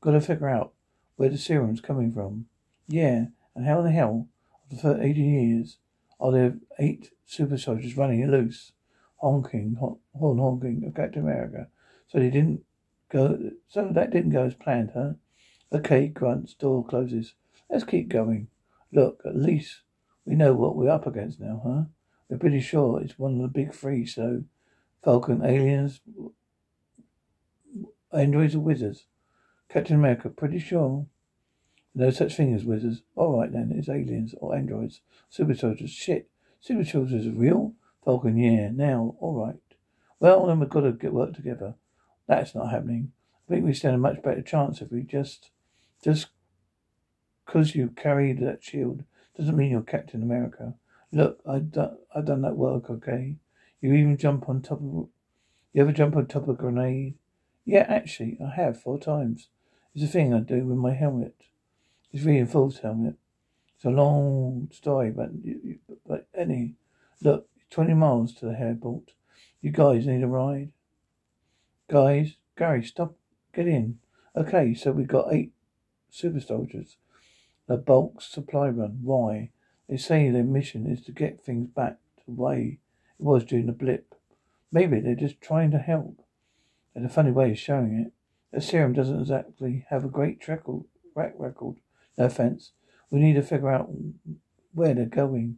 Got 0.00 0.12
to 0.12 0.20
figure 0.20 0.48
out 0.48 0.72
where 1.16 1.28
the 1.28 1.38
serum's 1.38 1.80
coming 1.80 2.12
from. 2.12 2.46
Yeah, 2.88 3.26
and 3.54 3.66
how 3.66 3.80
in 3.80 3.84
the 3.84 3.90
hell, 3.90 4.28
after 4.72 5.00
18 5.00 5.14
years, 5.16 5.78
are 6.20 6.32
there 6.32 6.56
eight 6.78 7.10
super 7.24 7.56
soldiers 7.56 7.96
running 7.96 8.30
loose, 8.30 8.72
honking, 9.16 9.76
horn 9.78 10.38
honking 10.38 10.84
of 10.86 10.94
Captain 10.94 11.22
America? 11.22 11.68
So 12.08 12.18
they 12.18 12.30
didn't 12.30 12.62
go. 13.10 13.50
So 13.68 13.90
that 13.92 14.10
didn't 14.10 14.30
go 14.30 14.44
as 14.44 14.54
planned, 14.54 14.92
huh? 14.94 15.12
Okay, 15.72 16.08
grunts, 16.08 16.54
door 16.54 16.84
closes. 16.84 17.34
Let's 17.68 17.84
keep 17.84 18.08
going. 18.08 18.48
Look, 18.92 19.22
at 19.24 19.36
least 19.36 19.82
we 20.24 20.34
know 20.34 20.52
what 20.52 20.76
we're 20.76 20.90
up 20.90 21.06
against 21.06 21.40
now, 21.40 21.62
huh? 21.64 21.82
We're 22.28 22.38
pretty 22.38 22.60
sure 22.60 23.00
it's 23.00 23.18
one 23.18 23.36
of 23.36 23.42
the 23.42 23.48
big 23.48 23.72
three, 23.72 24.04
so 24.04 24.44
Falcon, 25.02 25.44
aliens, 25.44 26.00
androids 28.12 28.54
or 28.54 28.60
wizards. 28.60 29.06
Captain 29.68 29.96
America, 29.96 30.28
pretty 30.28 30.58
sure. 30.58 31.06
No 31.94 32.10
such 32.10 32.36
thing 32.36 32.54
as 32.54 32.64
wizards. 32.64 33.02
Alright 33.16 33.52
then, 33.52 33.72
it's 33.74 33.88
aliens 33.88 34.34
or 34.38 34.54
androids. 34.54 35.00
Super 35.28 35.54
soldiers. 35.54 35.90
Shit. 35.90 36.28
Super 36.60 36.84
soldiers 36.84 37.26
are 37.26 37.30
real? 37.30 37.74
Falcon, 38.04 38.36
yeah. 38.36 38.70
Now, 38.70 39.16
alright. 39.20 39.56
Well, 40.20 40.46
then 40.46 40.60
we've 40.60 40.68
got 40.68 40.82
to 40.82 40.92
get 40.92 41.12
work 41.12 41.34
together. 41.34 41.74
That's 42.26 42.54
not 42.54 42.70
happening. 42.70 43.12
I 43.48 43.54
think 43.54 43.64
we 43.64 43.74
stand 43.74 43.96
a 43.96 43.98
much 43.98 44.22
better 44.22 44.42
chance 44.42 44.80
if 44.80 44.92
we 44.92 45.02
just 45.02 45.50
just 46.02 46.28
because 47.44 47.74
you 47.74 47.88
carried 47.88 48.38
that 48.40 48.62
shield 48.62 49.04
doesn't 49.36 49.56
mean 49.56 49.70
you're 49.70 49.82
Captain 49.82 50.22
America. 50.22 50.74
Look, 51.12 51.40
I 51.48 51.58
done, 51.58 51.96
I 52.14 52.20
done 52.20 52.42
that 52.42 52.56
work, 52.56 52.88
okay? 52.88 53.36
You 53.80 53.92
even 53.94 54.16
jump 54.16 54.48
on 54.48 54.62
top 54.62 54.78
of. 54.78 55.08
You 55.72 55.82
ever 55.82 55.92
jump 55.92 56.14
on 56.14 56.26
top 56.26 56.44
of 56.44 56.50
a 56.50 56.54
grenade? 56.54 57.14
Yeah, 57.64 57.86
actually, 57.88 58.38
I 58.44 58.54
have 58.54 58.80
four 58.80 58.98
times. 58.98 59.48
It's 59.94 60.04
a 60.04 60.06
thing 60.06 60.32
I 60.32 60.40
do 60.40 60.64
with 60.64 60.78
my 60.78 60.92
helmet. 60.94 61.34
It's 62.12 62.24
reinforced 62.24 62.80
helmet. 62.80 63.14
It's 63.76 63.84
a 63.84 63.90
long 63.90 64.68
story, 64.72 65.10
but 65.10 65.30
but 66.06 66.26
any 66.34 66.74
look, 67.22 67.48
twenty 67.70 67.94
miles 67.94 68.34
to 68.34 68.46
the 68.46 68.58
airport. 68.58 69.12
You 69.62 69.70
guys 69.70 70.06
need 70.06 70.22
a 70.22 70.26
ride. 70.26 70.72
Guys, 71.88 72.36
Gary, 72.56 72.84
stop. 72.84 73.14
Get 73.54 73.66
in. 73.66 73.98
Okay, 74.36 74.74
so 74.74 74.92
we've 74.92 75.06
got 75.06 75.32
eight 75.32 75.52
super 76.10 76.40
soldiers. 76.40 76.96
The 77.66 77.76
bulk 77.76 78.20
supply 78.20 78.68
run. 78.68 79.00
Why? 79.02 79.50
They 79.88 79.96
say 79.96 80.30
their 80.30 80.44
mission 80.44 80.86
is 80.86 81.02
to 81.04 81.12
get 81.12 81.42
things 81.42 81.68
back 81.68 81.98
to 82.18 82.22
the 82.26 82.32
way 82.32 82.78
it 83.18 83.22
was 83.22 83.44
during 83.44 83.66
the 83.66 83.72
blip. 83.72 84.14
Maybe 84.72 85.00
they're 85.00 85.14
just 85.14 85.40
trying 85.40 85.70
to 85.72 85.78
help. 85.78 86.22
There's 86.94 87.06
a 87.06 87.08
funny 87.12 87.30
way 87.30 87.52
of 87.52 87.58
showing 87.58 87.94
it. 87.94 88.12
The 88.52 88.60
serum 88.60 88.92
doesn't 88.92 89.20
exactly 89.20 89.86
have 89.90 90.04
a 90.04 90.08
great 90.08 90.40
track 90.40 90.62
record. 91.14 91.76
No 92.20 92.26
offense. 92.26 92.72
We 93.08 93.18
need 93.18 93.36
to 93.36 93.42
figure 93.42 93.70
out 93.70 93.88
where 94.74 94.92
they're 94.92 95.06
going. 95.06 95.56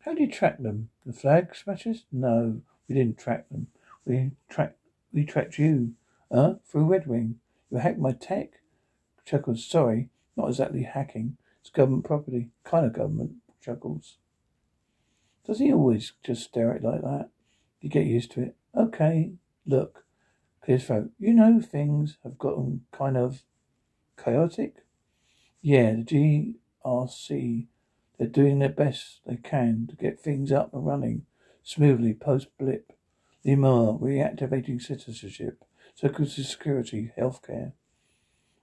How 0.00 0.14
do 0.14 0.20
you 0.20 0.28
track 0.28 0.58
them? 0.58 0.88
The 1.06 1.12
flag 1.12 1.54
smashers? 1.54 2.06
No, 2.10 2.62
we 2.88 2.96
didn't 2.96 3.18
track 3.18 3.48
them. 3.48 3.68
We 4.04 4.32
tracked 4.48 4.78
we 5.12 5.24
tracked 5.24 5.60
you. 5.60 5.92
Huh? 6.32 6.54
Through 6.66 6.86
Redwing. 6.86 7.34
You 7.70 7.78
hacked 7.78 8.00
my 8.00 8.10
tech? 8.10 8.62
Chuckles. 9.24 9.64
Sorry, 9.64 10.08
not 10.36 10.48
exactly 10.48 10.82
hacking. 10.82 11.36
It's 11.60 11.70
government 11.70 12.04
property. 12.04 12.48
Kind 12.64 12.84
of 12.84 12.92
government. 12.92 13.34
Chuckles. 13.64 14.16
Does 15.46 15.60
he 15.60 15.72
always 15.72 16.14
just 16.24 16.42
stare 16.42 16.72
at 16.72 16.78
it 16.78 16.84
like 16.84 17.02
that? 17.02 17.28
You 17.80 17.90
get 17.90 18.06
used 18.06 18.32
to 18.32 18.42
it. 18.42 18.56
Okay, 18.76 19.34
look. 19.64 20.04
Clear 20.64 20.78
throat. 20.78 21.10
You 21.20 21.32
know 21.32 21.60
things 21.60 22.18
have 22.24 22.38
gotten 22.38 22.86
kind 22.90 23.16
of 23.16 23.44
chaotic? 24.22 24.84
Yeah, 25.62 25.92
the 25.92 26.54
GRC, 26.84 27.66
they're 28.18 28.28
doing 28.28 28.58
their 28.58 28.70
best 28.70 29.20
they 29.26 29.36
can 29.36 29.86
to 29.90 29.96
get 29.96 30.18
things 30.18 30.50
up 30.50 30.72
and 30.72 30.86
running 30.86 31.26
smoothly 31.62 32.14
post 32.14 32.48
blip. 32.58 32.92
Lemar 33.44 33.98
reactivating 34.00 34.80
citizenship, 34.80 35.64
social 35.94 36.26
security, 36.26 37.12
healthcare. 37.18 37.72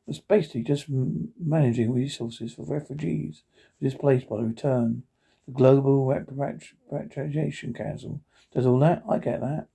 It's 0.08 0.20
basically 0.20 0.64
just 0.64 0.86
managing 0.90 1.94
resources 1.94 2.54
for 2.54 2.64
refugees 2.64 3.44
displaced 3.82 4.30
by 4.30 4.38
the 4.38 4.44
return. 4.44 5.04
The 5.48 5.54
Global 5.54 6.06
Repatriation 6.06 7.74
Council 7.74 8.22
does 8.54 8.66
all 8.66 8.80
that. 8.80 9.04
I 9.10 9.18
get 9.18 9.42
that. 9.42 9.68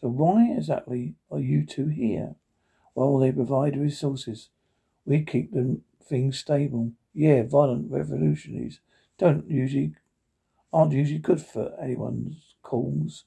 So 0.00 0.08
why 0.08 0.52
exactly 0.56 1.14
are 1.30 1.40
you 1.40 1.64
two 1.66 1.88
here? 1.88 2.36
Well, 2.94 3.18
they 3.18 3.32
provide 3.32 3.76
resources. 3.76 4.50
We 5.04 5.24
keep 5.24 5.52
them 5.52 5.82
things 6.06 6.38
stable. 6.38 6.92
Yeah, 7.12 7.42
violent 7.42 7.90
revolutionaries 7.90 8.80
don't 9.18 9.48
usually 9.50 9.94
aren't 10.72 10.92
usually 10.92 11.18
good 11.18 11.40
for 11.40 11.72
anyone's 11.80 12.54
cause. 12.62 13.24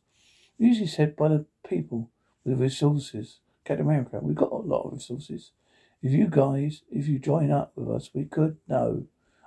Usually 0.57 0.87
said 0.87 1.15
by 1.15 1.29
the 1.29 1.45
people 1.67 2.09
with 2.43 2.59
resources. 2.59 3.39
Captain 3.65 3.85
America, 3.85 4.19
we've 4.21 4.35
got 4.35 4.51
a 4.51 4.55
lot 4.55 4.83
of 4.83 4.93
resources. 4.93 5.51
If 6.01 6.11
you 6.11 6.27
guys, 6.27 6.81
if 6.91 7.07
you 7.07 7.19
join 7.19 7.51
up 7.51 7.71
with 7.75 7.89
us, 7.89 8.09
we 8.13 8.25
could. 8.25 8.57
No, 8.67 9.05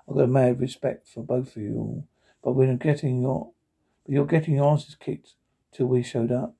I've 0.08 0.14
got 0.14 0.24
a 0.24 0.26
mad 0.26 0.60
respect 0.60 1.08
for 1.08 1.22
both 1.22 1.56
of 1.56 1.62
you 1.62 1.76
all, 1.76 2.06
but 2.42 2.52
we're 2.52 2.74
getting 2.74 3.22
your, 3.22 3.50
but 4.04 4.12
you're 4.12 4.26
getting 4.26 4.56
your 4.56 4.72
asses 4.72 4.94
kicked 4.94 5.34
till 5.72 5.86
we 5.86 6.02
showed 6.02 6.32
up. 6.32 6.54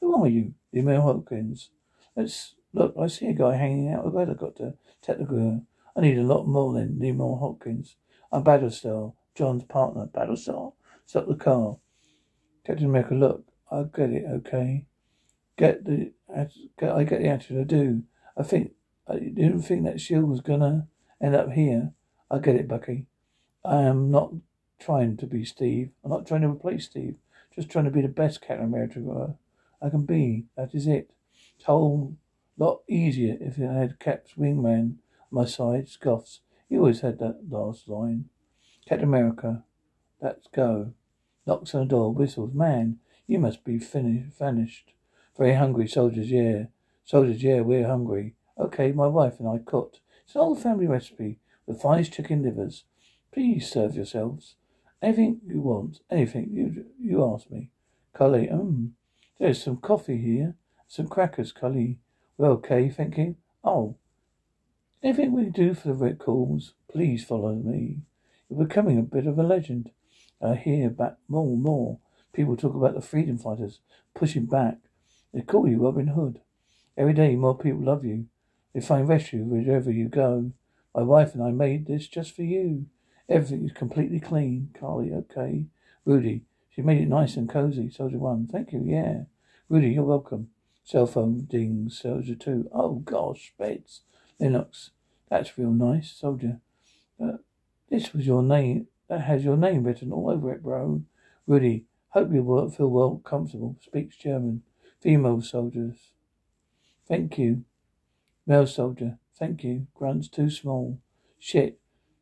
Who 0.00 0.22
are 0.22 0.28
you, 0.28 0.54
Lemar 0.74 1.02
Hoskins? 1.02 1.70
Let's 2.16 2.54
look. 2.72 2.94
I 3.00 3.06
see 3.06 3.26
a 3.28 3.32
guy 3.32 3.56
hanging 3.56 3.92
out 3.92 4.04
with 4.04 4.14
helicopter. 4.14 4.74
Technical. 5.00 5.62
I 5.98 6.02
need 6.02 6.18
a 6.18 6.22
lot 6.22 6.46
more 6.46 6.72
than 6.74 7.00
Lemar 7.00 7.40
Hoskins. 7.40 7.96
I'm 8.30 8.44
Battlestar, 8.44 9.14
John's 9.34 9.64
partner. 9.64 10.06
Battlestar. 10.06 10.72
Stop 11.06 11.26
the 11.26 11.34
car. 11.34 11.78
Captain 12.64 12.86
America, 12.86 13.14
look. 13.14 13.44
I 13.68 13.82
get 13.82 14.10
it. 14.10 14.24
Okay. 14.28 14.86
Get 15.56 15.84
the. 15.84 16.12
I 16.32 17.02
get 17.02 17.20
the 17.20 17.28
attitude. 17.28 17.60
I 17.60 17.64
do. 17.64 18.04
I 18.36 18.44
think 18.44 18.74
I 19.08 19.14
didn't 19.14 19.62
think 19.62 19.84
that 19.84 20.00
shield 20.00 20.28
was 20.28 20.40
gonna 20.40 20.86
end 21.20 21.34
up 21.34 21.50
here. 21.50 21.90
I 22.30 22.38
get 22.38 22.54
it, 22.54 22.68
Bucky. 22.68 23.06
I 23.64 23.82
am 23.82 24.12
not 24.12 24.34
trying 24.78 25.16
to 25.16 25.26
be 25.26 25.44
Steve. 25.44 25.90
I'm 26.04 26.12
not 26.12 26.28
trying 26.28 26.42
to 26.42 26.48
replace 26.48 26.84
Steve. 26.84 27.16
Just 27.56 27.70
trying 27.70 27.86
to 27.86 27.90
be 27.90 28.02
the 28.02 28.08
best 28.08 28.40
Captain 28.40 28.66
America 28.66 29.34
I 29.82 29.88
can 29.88 30.04
be. 30.04 30.44
That 30.56 30.76
is 30.76 30.86
it. 30.86 31.10
It's 31.56 31.64
a 31.64 31.72
whole 31.72 32.16
lot 32.56 32.82
easier 32.88 33.36
if 33.40 33.58
I 33.58 33.72
had 33.72 33.98
Cap's 33.98 34.34
wingman 34.34 34.98
my 35.30 35.44
side. 35.44 35.88
Scoffs. 35.88 36.40
He 36.68 36.76
always 36.76 37.00
had 37.00 37.18
that 37.18 37.50
last 37.50 37.88
line. 37.88 38.26
Captain 38.86 39.08
America. 39.08 39.64
Let's 40.20 40.46
go. 40.54 40.92
Knocks 41.46 41.74
on 41.74 41.82
the 41.82 41.86
door, 41.86 42.12
whistles. 42.12 42.52
Man, 42.52 42.98
you 43.26 43.38
must 43.38 43.64
be 43.64 43.78
finished, 43.78 44.38
vanished. 44.38 44.92
Very 45.36 45.54
hungry 45.54 45.86
soldiers, 45.86 46.30
yeah. 46.30 46.64
Soldiers, 47.04 47.42
yeah, 47.42 47.60
we're 47.60 47.86
hungry. 47.86 48.34
Okay, 48.58 48.92
my 48.92 49.06
wife 49.06 49.38
and 49.38 49.48
I 49.48 49.58
cooked. 49.58 50.00
It's 50.24 50.34
an 50.34 50.40
old 50.40 50.62
family 50.62 50.86
recipe. 50.86 51.38
The 51.66 51.74
finest 51.74 52.12
chicken 52.12 52.42
livers. 52.42 52.84
Please 53.32 53.70
serve 53.70 53.94
yourselves. 53.94 54.56
Anything 55.00 55.40
you 55.46 55.60
want. 55.60 56.00
Anything 56.10 56.50
you 56.52 56.86
you 57.00 57.24
ask 57.24 57.50
me. 57.50 57.70
Cully, 58.12 58.50
um, 58.50 58.94
there's 59.38 59.62
some 59.62 59.76
coffee 59.76 60.18
here. 60.18 60.56
Some 60.88 61.06
crackers, 61.06 61.52
Cully. 61.52 61.98
Well, 62.36 62.52
okay, 62.52 62.88
thank 62.88 63.16
you. 63.16 63.36
Oh, 63.62 63.96
anything 65.02 65.32
we 65.32 65.44
do 65.44 65.74
for 65.74 65.88
the 65.88 65.94
red 65.94 66.18
calls, 66.18 66.74
please 66.90 67.24
follow 67.24 67.54
me. 67.54 67.98
You're 68.48 68.66
becoming 68.66 68.98
a 68.98 69.02
bit 69.02 69.26
of 69.26 69.38
a 69.38 69.42
legend. 69.42 69.90
I 70.40 70.54
hear 70.54 70.90
back 70.90 71.16
more 71.28 71.46
and 71.46 71.62
more. 71.62 71.98
People 72.32 72.56
talk 72.56 72.74
about 72.74 72.94
the 72.94 73.00
freedom 73.00 73.38
fighters 73.38 73.80
pushing 74.14 74.46
back. 74.46 74.78
They 75.32 75.42
call 75.42 75.68
you 75.68 75.84
Robin 75.84 76.08
Hood. 76.08 76.40
Every 76.96 77.12
day 77.12 77.36
more 77.36 77.56
people 77.56 77.84
love 77.84 78.04
you. 78.04 78.26
They 78.74 78.80
find 78.80 79.08
refuge 79.08 79.46
wherever 79.46 79.90
you 79.90 80.08
go. 80.08 80.52
My 80.94 81.02
wife 81.02 81.34
and 81.34 81.42
I 81.42 81.50
made 81.50 81.86
this 81.86 82.08
just 82.08 82.34
for 82.34 82.42
you. 82.42 82.86
Everything 83.28 83.64
is 83.64 83.72
completely 83.72 84.20
clean. 84.20 84.70
Karli, 84.78 85.12
okay. 85.12 85.66
Rudy, 86.04 86.42
she 86.70 86.82
made 86.82 87.00
it 87.00 87.08
nice 87.08 87.36
and 87.36 87.48
cozy. 87.48 87.90
Soldier 87.90 88.18
one, 88.18 88.46
thank 88.50 88.72
you, 88.72 88.82
yeah. 88.84 89.24
Rudy, 89.68 89.90
you're 89.90 90.04
welcome. 90.04 90.48
Cell 90.84 91.06
phone 91.06 91.44
dings. 91.44 92.00
Soldier 92.00 92.34
two. 92.34 92.68
Oh 92.72 92.94
gosh, 92.96 93.52
beds. 93.58 94.00
Lennox, 94.40 94.90
that's 95.28 95.58
real 95.58 95.70
nice. 95.70 96.12
Soldier, 96.12 96.60
uh, 97.22 97.38
this 97.90 98.12
was 98.12 98.26
your 98.26 98.42
name. 98.42 98.86
That 99.08 99.22
has 99.22 99.44
your 99.44 99.56
name 99.56 99.84
written 99.84 100.12
all 100.12 100.30
over 100.30 100.52
it, 100.52 100.62
bro. 100.62 101.02
Rudy, 101.46 101.86
hope 102.10 102.32
you 102.32 102.72
feel 102.76 102.88
well 102.88 103.20
comfortable. 103.24 103.76
Speaks 103.80 104.16
German. 104.16 104.62
Female 105.00 105.40
soldiers. 105.40 106.12
Thank 107.06 107.38
you. 107.38 107.64
Male 108.46 108.66
soldier. 108.66 109.18
Thank 109.38 109.64
you. 109.64 109.86
Grunts 109.94 110.28
too 110.28 110.50
small. 110.50 110.98
Shit. 111.38 111.78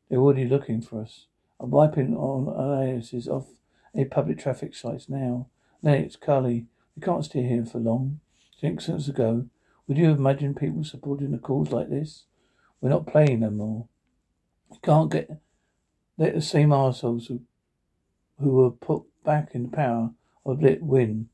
They're 0.09 0.21
already 0.21 0.45
looking 0.45 0.81
for 0.81 1.03
us. 1.03 1.27
I'm 1.59 1.71
wiping 1.71 2.15
on 2.15 2.47
aliases 2.49 3.27
off 3.27 3.49
a 3.95 4.05
public 4.05 4.39
traffic 4.39 4.75
sites 4.75 5.09
now. 5.09 5.49
Lennox, 5.83 6.17
Karli, 6.17 6.67
we 6.95 7.03
can't 7.03 7.25
stay 7.25 7.43
here 7.43 7.65
for 7.65 7.79
long. 7.79 8.21
Six 8.61 8.89
months 8.89 9.09
ago, 9.09 9.47
would 9.87 9.99
you 9.99 10.11
imagine 10.11 10.55
people 10.55 10.85
supporting 10.85 11.33
a 11.35 11.39
cause 11.39 11.71
like 11.71 11.89
this? 11.89 12.25
We're 12.81 12.91
not 12.91 13.07
playing 13.07 13.41
no 13.41 13.51
more. 13.51 13.89
We 14.71 14.79
can't 14.83 15.11
get 15.11 15.31
let 16.19 16.35
the 16.35 16.43
same 16.43 16.73
assholes 16.73 17.27
who, 17.27 17.43
who 18.41 18.51
were 18.53 18.71
put 18.71 19.03
back 19.25 19.51
in 19.53 19.71
power 19.71 20.13
of 20.45 20.63
lit 20.63 20.83
win. 20.83 21.29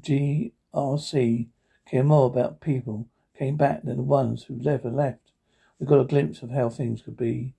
GRC 0.00 1.48
care 1.86 2.04
more 2.04 2.26
about 2.26 2.60
people 2.60 3.08
came 3.36 3.56
back 3.56 3.82
than 3.82 3.96
the 3.96 4.02
ones 4.02 4.44
who 4.44 4.54
never 4.54 4.90
left. 4.90 5.32
We 5.78 5.86
got 5.86 6.00
a 6.00 6.04
glimpse 6.04 6.42
of 6.42 6.50
how 6.50 6.68
things 6.70 7.02
could 7.02 7.16
be. 7.16 7.54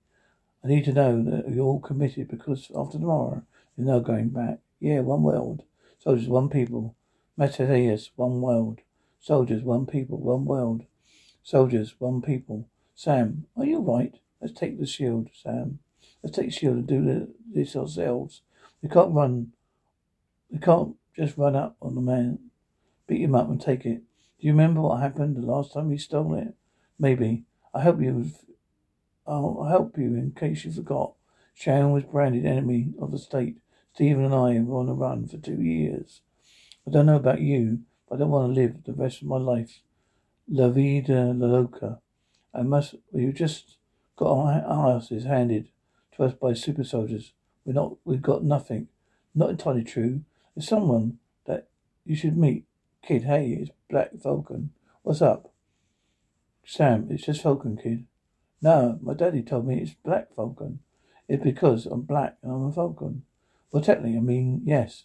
I 0.64 0.68
need 0.68 0.84
to 0.86 0.92
know 0.92 1.22
that 1.22 1.50
you're 1.50 1.64
all 1.64 1.80
committed 1.80 2.28
because 2.28 2.70
after 2.74 2.98
tomorrow, 2.98 3.42
there's 3.76 3.88
no 3.88 4.00
going 4.00 4.28
back. 4.30 4.58
Yeah, 4.78 5.00
one 5.00 5.22
world. 5.22 5.62
So 5.98 6.10
Soldiers, 6.10 6.28
one 6.28 6.48
people. 6.48 6.96
Matthias, 7.36 8.10
one 8.16 8.40
world. 8.40 8.80
Soldiers, 9.20 9.62
one 9.62 9.86
people, 9.86 10.18
one 10.18 10.44
world. 10.44 10.84
Soldiers, 11.42 11.94
one 11.98 12.22
people. 12.22 12.68
Sam, 12.94 13.46
are 13.56 13.64
you 13.64 13.80
right? 13.80 14.14
Let's 14.40 14.54
take 14.54 14.80
the 14.80 14.86
shield, 14.86 15.28
Sam. 15.34 15.78
Let's 16.22 16.36
take 16.36 16.46
the 16.46 16.52
shield 16.52 16.76
and 16.76 16.86
do 16.86 17.28
this 17.52 17.76
ourselves. 17.76 18.42
We 18.82 18.88
can't 18.88 19.12
run. 19.12 19.52
We 20.50 20.58
can't 20.58 20.96
just 21.14 21.36
run 21.36 21.54
up 21.54 21.76
on 21.82 21.94
the 21.94 22.00
man, 22.00 22.38
beat 23.06 23.20
him 23.20 23.34
up 23.34 23.48
and 23.48 23.60
take 23.60 23.84
it. 23.84 24.02
Do 24.40 24.46
you 24.46 24.52
remember 24.52 24.80
what 24.80 25.00
happened 25.00 25.36
the 25.36 25.42
last 25.42 25.74
time 25.74 25.90
we 25.90 25.98
stole 25.98 26.34
it? 26.34 26.54
Maybe. 26.98 27.44
I 27.74 27.82
hope 27.82 28.00
you 28.00 28.30
I'll 29.26 29.66
help 29.68 29.96
you 29.96 30.14
in 30.14 30.32
case 30.32 30.64
you 30.64 30.72
forgot. 30.72 31.12
Sharon 31.54 31.92
was 31.92 32.04
branded 32.04 32.46
enemy 32.46 32.94
of 32.98 33.12
the 33.12 33.18
state. 33.18 33.58
Stephen 33.94 34.24
and 34.24 34.34
I 34.34 34.58
were 34.60 34.78
on 34.78 34.86
the 34.86 34.94
run 34.94 35.28
for 35.28 35.36
two 35.36 35.60
years. 35.60 36.22
I 36.86 36.90
don't 36.90 37.06
know 37.06 37.16
about 37.16 37.40
you, 37.40 37.80
but 38.10 38.16
I 38.16 38.18
don't 38.18 38.30
want 38.30 38.52
to 38.52 38.60
live 38.60 38.84
the 38.84 38.92
rest 38.92 39.22
of 39.22 39.28
my 39.28 39.36
life. 39.38 39.80
La 40.48 40.68
vida 40.68 41.32
loca. 41.32 42.00
I 42.52 42.62
must, 42.62 42.96
we've 43.12 43.32
just 43.32 43.76
got 44.16 44.32
our 44.32 44.96
asses 44.96 45.24
handed 45.24 45.68
to 46.16 46.24
us 46.24 46.34
by 46.34 46.52
super 46.54 46.82
soldiers. 46.82 47.32
We're 47.64 47.74
not, 47.74 47.96
we've 48.04 48.20
got 48.20 48.42
nothing. 48.42 48.88
Not 49.32 49.50
entirely 49.50 49.84
true. 49.84 50.22
There's 50.56 50.68
someone 50.68 51.18
that 51.46 51.68
you 52.04 52.16
should 52.16 52.36
meet. 52.36 52.64
Kid, 53.06 53.24
hey, 53.24 53.50
it's 53.50 53.70
Black 53.88 54.10
Falcon. 54.20 54.70
What's 55.02 55.22
up? 55.22 55.52
Sam, 56.64 57.06
it's 57.10 57.24
just 57.24 57.42
Falcon, 57.42 57.78
kid. 57.80 58.06
No, 58.60 58.98
my 59.00 59.14
daddy 59.14 59.42
told 59.42 59.66
me 59.66 59.80
it's 59.80 59.94
Black 60.04 60.34
Falcon. 60.34 60.80
It's 61.28 61.42
because 61.42 61.86
I'm 61.86 62.02
black 62.02 62.36
and 62.42 62.52
I'm 62.52 62.66
a 62.66 62.72
Falcon. 62.72 63.22
Well, 63.70 63.82
technically, 63.82 64.16
I 64.16 64.20
mean, 64.20 64.62
yes. 64.64 65.04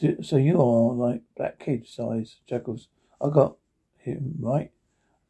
So 0.00 0.36
you 0.36 0.60
are 0.60 0.92
like 0.92 1.22
Black 1.36 1.60
Kid 1.60 1.86
size, 1.86 2.38
Chuckles. 2.48 2.88
I 3.20 3.30
got 3.30 3.56
him, 3.96 4.34
right? 4.40 4.72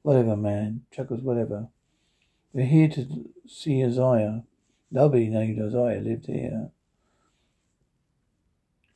Whatever, 0.03 0.37
man. 0.37 0.83
Chuckles, 0.91 1.23
whatever. 1.23 1.69
We're 2.53 2.67
here 2.67 2.89
to 2.89 3.31
see 3.47 3.85
Isaiah. 3.85 4.45
Nobody 4.91 5.29
named 5.29 5.61
Isaiah 5.61 6.01
lived 6.01 6.27
here. 6.27 6.71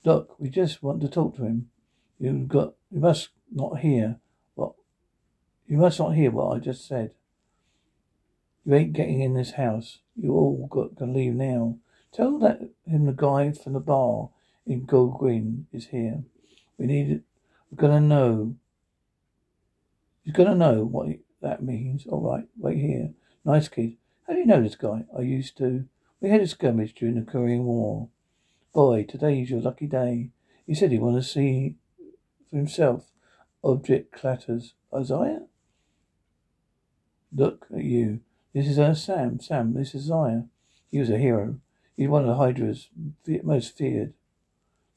Look, 0.04 0.38
we 0.38 0.48
just 0.48 0.83
want 0.83 1.00
to 1.02 1.09
talk 1.09 1.37
to 1.37 1.44
him. 1.44 1.68
You've 2.18 2.48
got, 2.48 2.74
you 2.90 3.00
must 3.00 3.28
not 3.52 3.81
hear 3.81 4.20
what, 4.54 4.72
you 5.66 5.76
must 5.76 5.98
not 5.98 6.14
hear 6.14 6.31
what 6.31 6.57
I 6.57 6.61
just 6.61 6.87
said. 6.87 7.12
You 8.64 8.74
ain't 8.74 8.92
getting 8.94 9.20
in 9.20 9.35
this 9.35 9.52
house. 9.52 9.98
You 10.16 10.33
all 10.33 10.66
got 10.70 10.96
to 10.98 11.04
leave 11.04 11.35
now. 11.35 11.78
Tell 12.12 12.38
that 12.38 12.61
him 12.87 13.07
the 13.07 13.12
guy 13.12 13.52
from 13.52 13.74
the 13.74 13.81
bar 13.81 14.31
in 14.68 14.85
Gold 14.85 15.18
Green 15.18 15.66
is 15.72 15.87
here. 15.87 16.22
We 16.76 16.87
need 16.87 17.11
it. 17.11 17.22
We're 17.70 17.88
gonna 17.88 18.00
know. 18.00 18.57
He's 20.22 20.35
gonna 20.35 20.54
know 20.54 20.85
what 20.85 21.09
that 21.40 21.62
means. 21.62 22.07
All 22.07 22.20
right, 22.20 22.44
wait 22.57 22.78
here. 22.78 23.11
Nice 23.44 23.68
kid. 23.68 23.96
How 24.26 24.35
do 24.35 24.40
you 24.40 24.46
know 24.46 24.62
this 24.62 24.76
guy? 24.76 25.07
I 25.16 25.22
used 25.22 25.57
to. 25.59 25.87
We 26.20 26.28
had 26.28 26.42
a 26.42 26.46
skirmish 26.46 26.94
during 26.94 27.14
the 27.14 27.31
Korean 27.31 27.64
War. 27.64 28.09
Boy, 28.74 29.04
today's 29.04 29.50
your 29.50 29.61
lucky 29.61 29.87
day. 29.87 30.31
He 30.66 30.74
said 30.74 30.92
he 30.92 30.98
wanted 30.98 31.22
to 31.22 31.28
see 31.28 31.76
for 32.50 32.57
himself. 32.57 33.11
Object 33.64 34.12
clatters. 34.12 34.74
Isaiah? 34.94 35.46
Look 37.35 37.66
at 37.74 37.85
you. 37.85 38.20
This 38.54 38.66
is 38.66 38.78
our 38.78 38.94
Sam. 38.94 39.40
Sam, 39.40 39.74
this 39.74 39.94
is 39.94 40.11
Isaiah. 40.11 40.46
He 40.90 40.98
was 40.98 41.11
a 41.11 41.18
hero. 41.18 41.59
He's 41.96 42.09
one 42.09 42.22
of 42.22 42.28
the 42.28 42.37
Hydra's 42.37 42.88
most 43.42 43.76
feared. 43.76 44.14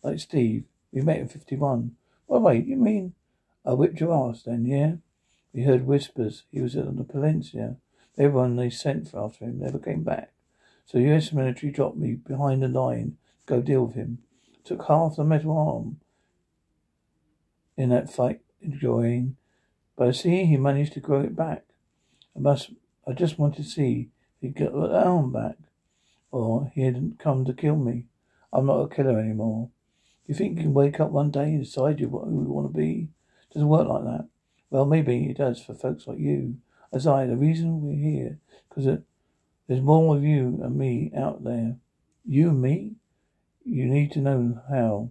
Like 0.03 0.19
Steve. 0.19 0.65
We 0.91 1.01
met 1.01 1.19
in 1.19 1.27
51. 1.27 1.95
Well, 2.27 2.41
wait, 2.41 2.65
you 2.65 2.75
mean 2.75 3.13
I 3.65 3.73
whipped 3.73 3.99
your 3.99 4.13
ass 4.13 4.43
then, 4.43 4.65
yeah? 4.65 4.95
We 5.53 5.63
heard 5.63 5.85
whispers. 5.85 6.43
He 6.51 6.61
was 6.61 6.75
on 6.75 6.95
the 6.95 7.03
Palencia. 7.03 7.77
Everyone 8.17 8.55
they 8.55 8.69
sent 8.69 9.09
for 9.09 9.23
after 9.23 9.45
him 9.45 9.59
never 9.59 9.79
came 9.79 10.03
back. 10.03 10.31
So 10.85 10.97
US 10.97 11.31
military 11.31 11.71
dropped 11.71 11.97
me 11.97 12.13
behind 12.13 12.61
the 12.61 12.67
line 12.67 13.17
go 13.45 13.61
deal 13.61 13.85
with 13.85 13.95
him. 13.95 14.19
Took 14.63 14.87
half 14.87 15.15
the 15.15 15.23
metal 15.23 15.57
arm 15.57 15.99
in 17.75 17.89
that 17.89 18.11
fight, 18.11 18.41
enjoying. 18.61 19.35
But 19.97 20.07
I 20.07 20.11
see 20.11 20.45
he 20.45 20.57
managed 20.57 20.93
to 20.93 20.99
grow 20.99 21.21
it 21.21 21.35
back. 21.35 21.63
I 22.35 22.39
must 22.39 22.71
I 23.07 23.13
just 23.13 23.39
want 23.39 23.55
to 23.55 23.63
see 23.63 24.09
if 24.37 24.41
he'd 24.41 24.55
get 24.55 24.71
the 24.71 24.95
arm 24.95 25.31
back, 25.31 25.57
or 26.31 26.71
he 26.73 26.83
hadn't 26.83 27.19
come 27.19 27.43
to 27.45 27.53
kill 27.53 27.75
me. 27.75 28.05
I'm 28.53 28.67
not 28.67 28.81
a 28.81 28.95
killer 28.95 29.19
anymore. 29.19 29.69
You 30.31 30.35
think 30.35 30.55
you 30.55 30.63
can 30.63 30.73
wake 30.73 31.01
up 31.01 31.11
one 31.11 31.29
day 31.29 31.43
and 31.43 31.61
decide 31.61 31.99
you 31.99 32.07
who 32.07 32.43
you 32.43 32.53
want 32.53 32.73
to 32.73 32.79
be? 32.79 33.09
It 33.49 33.53
doesn't 33.53 33.67
work 33.67 33.85
like 33.85 34.05
that. 34.05 34.29
Well, 34.69 34.85
maybe 34.85 35.25
it 35.25 35.35
does 35.35 35.61
for 35.61 35.73
folks 35.73 36.07
like 36.07 36.19
you. 36.19 36.55
As 36.93 37.05
I, 37.05 37.25
the 37.25 37.35
reason 37.35 37.81
we're 37.81 38.01
here, 38.01 38.39
because 38.69 39.01
there's 39.67 39.81
more 39.81 40.15
of 40.15 40.23
you 40.23 40.61
and 40.63 40.77
me 40.77 41.11
out 41.17 41.43
there. 41.43 41.75
You 42.23 42.51
and 42.51 42.61
me? 42.61 42.93
You 43.65 43.87
need 43.87 44.13
to 44.13 44.19
know 44.19 44.61
how. 44.69 45.09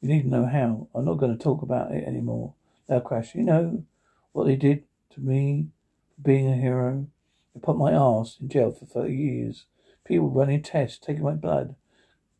You 0.00 0.08
need 0.08 0.22
to 0.22 0.28
know 0.28 0.46
how. 0.46 0.88
I'm 0.96 1.04
not 1.04 1.18
going 1.18 1.38
to 1.38 1.40
talk 1.40 1.62
about 1.62 1.92
it 1.92 2.02
anymore. 2.02 2.54
Now, 2.88 2.98
Crash, 2.98 3.36
you 3.36 3.44
know 3.44 3.84
what 4.32 4.48
they 4.48 4.56
did 4.56 4.82
to 5.10 5.20
me 5.20 5.68
for 6.16 6.22
being 6.22 6.48
a 6.48 6.56
hero. 6.56 7.06
They 7.54 7.60
put 7.60 7.78
my 7.78 7.92
ass 7.92 8.36
in 8.40 8.48
jail 8.48 8.72
for 8.72 8.84
30 8.84 9.14
years. 9.14 9.66
People 10.04 10.28
running 10.28 10.64
tests, 10.64 10.98
taking 10.98 11.22
my 11.22 11.34
blood, 11.34 11.76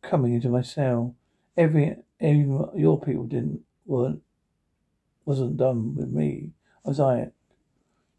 coming 0.02 0.34
into 0.34 0.48
my 0.48 0.62
cell. 0.62 1.14
Every, 1.58 1.96
every 2.20 2.80
your 2.80 3.00
people 3.00 3.24
didn't 3.24 3.62
weren't 3.84 4.22
wasn't 5.24 5.56
done 5.56 5.96
with 5.96 6.08
me. 6.08 6.52
Isaiah, 6.86 7.32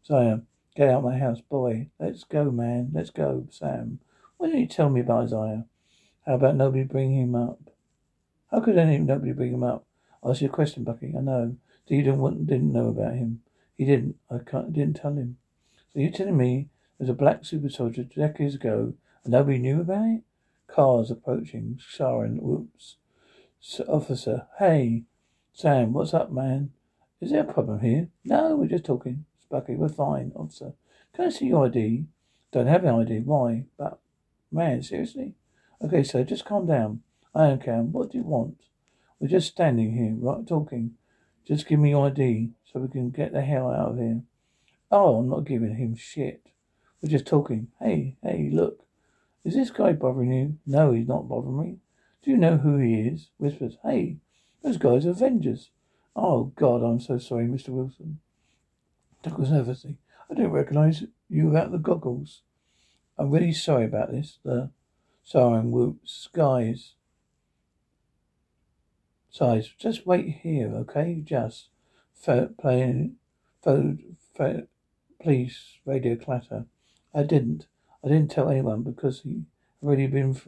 Isaiah, 0.04 0.42
get 0.76 0.90
out 0.90 1.04
my 1.04 1.16
house, 1.16 1.40
boy. 1.40 1.88
Let's 1.98 2.24
go, 2.24 2.50
man. 2.50 2.90
Let's 2.92 3.08
go, 3.08 3.46
Sam. 3.50 3.98
Why 4.36 4.48
don't 4.48 4.60
you 4.60 4.66
tell 4.66 4.90
me 4.90 5.00
about 5.00 5.24
Isaiah? 5.24 5.64
How 6.26 6.34
about 6.34 6.56
nobody 6.56 6.84
bringing 6.84 7.22
him 7.22 7.34
up? 7.34 7.58
How 8.50 8.60
could 8.60 8.76
any 8.76 8.98
nobody 8.98 9.32
bring 9.32 9.54
him 9.54 9.64
up? 9.64 9.86
I 10.22 10.30
Ask 10.30 10.42
you 10.42 10.48
a 10.48 10.52
question, 10.52 10.84
Bucky. 10.84 11.14
I 11.16 11.22
know. 11.22 11.56
So 11.88 11.94
you 11.94 12.02
didn't 12.02 12.20
want, 12.20 12.46
didn't 12.46 12.72
know 12.72 12.88
about 12.88 13.14
him. 13.14 13.40
He 13.76 13.86
didn't. 13.86 14.16
I 14.30 14.38
can't, 14.38 14.72
didn't 14.72 15.00
tell 15.00 15.14
him. 15.14 15.38
So 15.92 16.00
you're 16.00 16.12
telling 16.12 16.36
me 16.36 16.68
there's 16.98 17.08
a 17.08 17.14
black 17.14 17.46
super 17.46 17.70
soldier 17.70 18.04
decades 18.04 18.54
ago 18.54 18.92
and 19.24 19.32
nobody 19.32 19.58
knew 19.58 19.80
about 19.80 20.04
it? 20.04 20.22
Cars 20.66 21.10
approaching. 21.10 21.80
Siren. 21.88 22.36
Whoops. 22.36 22.96
Officer. 23.88 24.46
Hey. 24.58 25.04
Sam, 25.52 25.92
what's 25.92 26.14
up, 26.14 26.32
man? 26.32 26.70
Is 27.20 27.30
there 27.30 27.42
a 27.42 27.52
problem 27.52 27.80
here? 27.80 28.08
No, 28.24 28.56
we're 28.56 28.68
just 28.68 28.84
talking. 28.84 29.26
Bucky, 29.50 29.76
we're 29.76 29.88
fine, 29.88 30.32
officer. 30.34 30.72
Can 31.12 31.26
I 31.26 31.28
see 31.28 31.48
your 31.48 31.66
ID? 31.66 32.06
Don't 32.52 32.68
have 32.68 32.84
an 32.84 33.00
ID. 33.00 33.20
Why? 33.20 33.66
But, 33.76 34.00
man, 34.50 34.82
seriously? 34.82 35.34
Okay, 35.82 36.02
sir, 36.02 36.24
just 36.24 36.46
calm 36.46 36.66
down. 36.66 37.02
I 37.34 37.48
am 37.48 37.60
calm. 37.60 37.92
What 37.92 38.12
do 38.12 38.18
you 38.18 38.24
want? 38.24 38.62
We're 39.18 39.28
just 39.28 39.48
standing 39.48 39.92
here, 39.92 40.14
right, 40.16 40.46
talking. 40.46 40.92
Just 41.46 41.68
give 41.68 41.80
me 41.80 41.90
your 41.90 42.06
ID 42.06 42.52
so 42.64 42.80
we 42.80 42.88
can 42.88 43.10
get 43.10 43.32
the 43.32 43.42
hell 43.42 43.70
out 43.70 43.90
of 43.90 43.98
here. 43.98 44.22
Oh, 44.90 45.16
I'm 45.16 45.28
not 45.28 45.44
giving 45.44 45.76
him 45.76 45.94
shit. 45.94 46.46
We're 47.02 47.10
just 47.10 47.26
talking. 47.26 47.68
Hey, 47.78 48.16
hey, 48.22 48.48
look. 48.50 48.86
Is 49.44 49.54
this 49.54 49.70
guy 49.70 49.92
bothering 49.92 50.32
you? 50.32 50.58
No, 50.66 50.92
he's 50.92 51.08
not 51.08 51.28
bothering 51.28 51.60
me. 51.60 51.76
Do 52.22 52.30
you 52.30 52.36
know 52.36 52.58
who 52.58 52.76
he 52.78 52.94
is? 52.94 53.30
Whispers. 53.38 53.78
Hey, 53.82 54.18
those 54.62 54.76
guys 54.76 55.06
are 55.06 55.10
Avengers. 55.10 55.70
Oh, 56.14 56.52
God, 56.56 56.82
I'm 56.82 57.00
so 57.00 57.18
sorry, 57.18 57.46
Mr. 57.46 57.68
Wilson. 57.68 58.20
Douglas 59.22 59.50
nervously. 59.50 59.98
I 60.30 60.34
don't 60.34 60.50
recognize 60.50 61.04
you 61.28 61.46
without 61.46 61.72
the 61.72 61.78
goggles. 61.78 62.42
I'm 63.18 63.30
really 63.30 63.52
sorry 63.52 63.84
about 63.84 64.10
this. 64.10 64.38
The 64.44 64.70
siren 65.22 65.70
whoops. 65.70 66.12
Skies. 66.12 66.94
Sighs. 69.30 69.72
Just 69.78 70.06
wait 70.06 70.40
here, 70.42 70.68
okay? 70.74 71.22
Just. 71.24 71.68
playing. 72.24 73.16
Phone. 73.62 74.16
Police. 75.22 75.78
Radio 75.84 76.16
clatter. 76.16 76.66
I 77.14 77.22
didn't. 77.22 77.66
I 78.04 78.08
didn't 78.08 78.30
tell 78.30 78.48
anyone 78.48 78.82
because 78.82 79.20
he 79.20 79.42
already 79.82 80.06
been. 80.06 80.40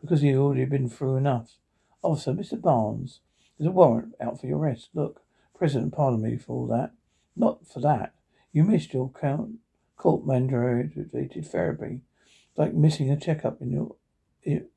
Because 0.00 0.20
he 0.20 0.28
had 0.28 0.38
already 0.38 0.64
been 0.64 0.88
through 0.88 1.16
enough. 1.16 1.56
Officer, 2.02 2.32
Mr. 2.32 2.60
Barnes. 2.60 3.20
There's 3.58 3.68
a 3.68 3.72
warrant 3.72 4.14
out 4.20 4.40
for 4.40 4.46
your 4.46 4.58
arrest. 4.58 4.90
Look, 4.94 5.22
President 5.56 5.92
pardon 5.92 6.22
me 6.22 6.36
for 6.36 6.52
all 6.52 6.66
that. 6.68 6.92
Not 7.34 7.66
for 7.66 7.80
that. 7.80 8.14
You 8.52 8.64
missed 8.64 8.94
your 8.94 9.10
count, 9.10 9.56
court 9.96 10.24
mandated 10.24 11.46
therapy. 11.46 12.00
Like 12.56 12.74
missing 12.74 13.10
a 13.10 13.18
checkup 13.18 13.60
in 13.60 13.70
your, 13.72 13.96
it, 14.42 14.70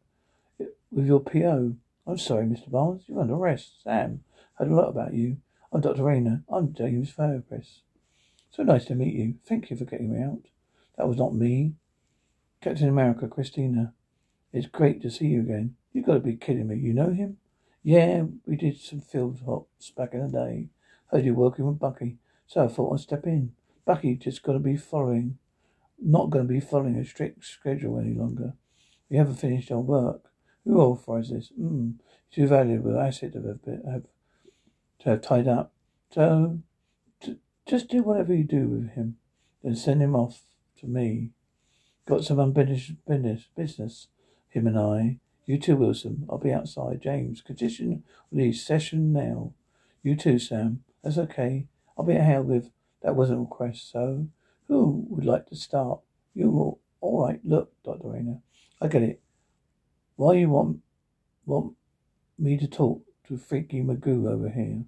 it, 0.59 0.77
with 0.91 1.05
your 1.05 1.19
PO. 1.19 1.75
I'm 2.07 2.17
sorry, 2.17 2.45
Mr. 2.45 2.69
Barnes. 2.69 3.03
You're 3.07 3.21
under 3.21 3.35
arrest. 3.35 3.83
Sam, 3.83 4.23
heard 4.55 4.69
a 4.69 4.75
lot 4.75 4.89
about 4.89 5.13
you. 5.13 5.37
I'm 5.71 5.81
Dr. 5.81 6.03
Raynor. 6.03 6.43
I'm 6.49 6.73
James 6.73 7.13
therapist. 7.13 7.81
So 8.49 8.63
nice 8.63 8.85
to 8.85 8.95
meet 8.95 9.13
you. 9.13 9.35
Thank 9.45 9.69
you 9.69 9.77
for 9.77 9.85
getting 9.85 10.11
me 10.11 10.21
out. 10.21 10.41
That 10.97 11.07
was 11.07 11.17
not 11.17 11.33
me. 11.33 11.75
Captain 12.59 12.89
America, 12.89 13.27
Christina. 13.27 13.93
It's 14.53 14.67
great 14.67 15.01
to 15.01 15.09
see 15.11 15.27
you 15.27 15.41
again. 15.41 15.75
You've 15.93 16.05
gotta 16.05 16.19
be 16.19 16.35
kidding 16.35 16.67
me. 16.67 16.77
You 16.77 16.93
know 16.93 17.11
him? 17.11 17.37
Yeah, 17.83 18.25
we 18.45 18.55
did 18.55 18.79
some 18.79 19.01
field 19.01 19.41
hops 19.45 19.89
back 19.91 20.13
in 20.13 20.21
the 20.21 20.31
day. 20.31 20.69
Heard 21.07 21.25
you 21.25 21.33
working 21.33 21.65
with 21.65 21.79
Bucky, 21.79 22.17
so 22.47 22.63
I 22.63 22.67
thought 22.67 22.93
I'd 22.93 22.99
step 22.99 23.25
in. 23.25 23.53
Bucky 23.85 24.15
just 24.15 24.43
got 24.43 24.53
to 24.53 24.59
be 24.59 24.77
following, 24.77 25.37
not 25.99 26.29
going 26.29 26.47
to 26.47 26.53
be 26.53 26.59
following 26.59 26.95
a 26.95 27.05
strict 27.05 27.43
schedule 27.43 27.99
any 27.99 28.13
longer. 28.13 28.53
We 29.09 29.17
haven't 29.17 29.35
finished 29.35 29.71
our 29.71 29.79
work. 29.79 30.21
Who 30.63 30.79
authorized 30.79 31.35
this? 31.35 31.49
Hmm, 31.49 31.91
too 32.31 32.47
valuable 32.47 32.99
asset 32.99 33.33
to 33.33 33.59
have, 33.91 34.03
to 34.99 35.09
have 35.09 35.21
tied 35.21 35.47
up. 35.47 35.73
So, 36.11 36.59
t- 37.19 37.39
just 37.65 37.89
do 37.89 38.03
whatever 38.03 38.33
you 38.33 38.43
do 38.43 38.67
with 38.67 38.91
him, 38.91 39.17
then 39.63 39.75
send 39.75 40.01
him 40.01 40.15
off 40.15 40.43
to 40.79 40.87
me. 40.87 41.31
Got 42.05 42.23
some 42.23 42.39
unfinished 42.39 42.93
business, 43.07 44.07
him 44.51 44.67
and 44.67 44.77
I. 44.77 45.17
You 45.45 45.57
too, 45.57 45.75
Wilson. 45.75 46.25
I'll 46.29 46.37
be 46.37 46.53
outside. 46.53 47.01
James, 47.01 47.41
condition 47.41 48.03
release 48.31 48.65
session 48.65 49.11
now. 49.11 49.53
You 50.03 50.15
too, 50.15 50.39
Sam. 50.39 50.83
That's 51.03 51.17
okay. 51.17 51.67
I'll 51.97 52.05
be 52.05 52.13
at 52.13 52.25
hell 52.25 52.43
with 52.43 52.69
that 53.01 53.15
wasn't 53.15 53.39
a 53.39 53.41
request, 53.41 53.91
so 53.91 54.27
who 54.67 55.05
would 55.09 55.25
like 55.25 55.47
to 55.47 55.55
start? 55.55 55.99
You 56.33 56.79
all, 57.01 57.25
right, 57.25 57.39
look, 57.43 57.73
Dr. 57.83 58.07
Raynor. 58.07 58.39
I 58.81 58.87
get 58.87 59.01
it. 59.01 59.21
Why 60.15 60.33
you 60.35 60.49
want 60.49 60.81
want 61.45 61.73
me 62.37 62.57
to 62.57 62.67
talk 62.67 63.01
to 63.27 63.37
Freaky 63.37 63.81
Magoo 63.81 64.29
over 64.29 64.49
here? 64.49 64.85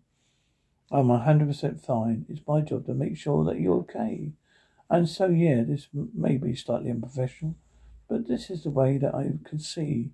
I'm 0.92 1.10
a 1.10 1.20
hundred 1.20 1.48
percent 1.48 1.84
fine. 1.84 2.26
It's 2.30 2.48
my 2.48 2.62
job 2.62 2.86
to 2.86 2.94
make 2.94 3.18
sure 3.18 3.44
that 3.46 3.60
you're 3.60 3.78
okay. 3.80 4.32
And 4.90 5.10
so, 5.10 5.28
yeah, 5.28 5.64
this 5.64 5.88
may 5.94 6.38
be 6.38 6.56
slightly 6.56 6.92
unprofessional, 6.92 7.56
but 8.10 8.28
this 8.28 8.50
is 8.50 8.64
the 8.64 8.70
way 8.70 8.98
that 8.98 9.16
I 9.16 9.32
can 9.48 9.60
see 9.60 10.12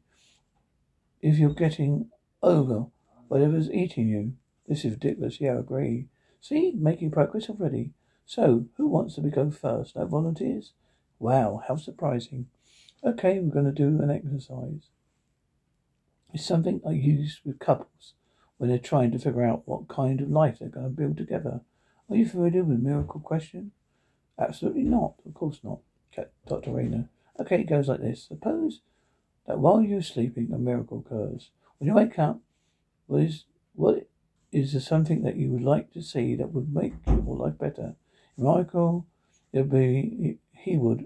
if 1.21 1.38
you're 1.38 1.54
getting 1.54 2.10
over 2.41 2.88
whatever's 3.28 3.69
eating 3.71 4.08
you. 4.08 4.34
This 4.67 4.86
is 4.86 4.91
ridiculous. 4.91 5.41
Yeah, 5.41 5.54
I 5.54 5.60
agree. 5.60 6.06
See, 6.41 6.73
making 6.75 7.12
progress 7.12 7.49
already. 7.49 7.91
So, 8.25 8.65
who 8.78 8.88
wants 8.88 9.15
to 9.15 9.21
go 9.21 9.49
first? 9.49 9.95
No 9.95 10.06
volunteers? 10.06 10.73
Wow, 11.17 11.63
how 11.67 11.75
surprising. 11.75 12.47
Okay, 13.04 13.39
we're 13.39 13.54
going 13.54 13.65
to 13.65 13.71
do 13.71 14.02
an 14.02 14.12
exercise. 14.12 14.89
It's 16.34 16.45
something 16.45 16.82
I 16.88 16.91
use 16.91 17.41
with 17.43 17.60
couples 17.60 18.13
when 18.58 18.69
they're 18.69 18.78
trying 18.78 19.12
to 19.12 19.19
figure 19.19 19.43
out 19.43 19.63
what 19.65 19.88
kind 19.88 20.21
of 20.21 20.30
life 20.30 20.60
they're 20.60 20.69
going 20.69 20.86
to 20.86 20.91
build 20.91 21.17
together. 21.17 21.62
Are 22.10 22.15
you 22.15 22.28
familiar 22.28 22.63
with 22.63 22.80
miracle 22.80 23.19
question? 23.19 23.71
Absolutely 24.38 24.84
not. 24.84 25.15
Of 25.25 25.34
course 25.34 25.60
not, 25.63 25.80
Dr. 26.47 26.71
Raynor. 26.71 27.10
Okay, 27.39 27.62
it 27.62 27.69
goes 27.69 27.88
like 27.88 28.02
this. 28.02 28.23
Suppose 28.28 28.82
that 29.47 29.60
while 29.60 29.82
you're 29.82 30.02
sleeping, 30.02 30.52
a 30.54 30.58
miracle 30.58 31.04
occurs. 31.06 31.52
When 31.78 31.88
you 31.88 31.93
wake 31.93 32.19
up, 32.19 32.41
what 33.08 33.21
is 33.21 33.45
what 33.73 34.08
is 34.52 34.73
there 34.73 34.82
something 34.82 35.23
that 35.23 35.38
you 35.38 35.49
would 35.52 35.63
like 35.63 35.91
to 35.93 36.02
see 36.02 36.36
that 36.36 36.52
would 36.52 36.73
make 36.73 36.93
your 37.08 37.38
life 37.38 37.58
better? 37.58 37.95
Michael, 38.38 39.06
it'd 39.54 39.71
be 39.71 40.39
he 40.52 40.78
would 40.78 41.06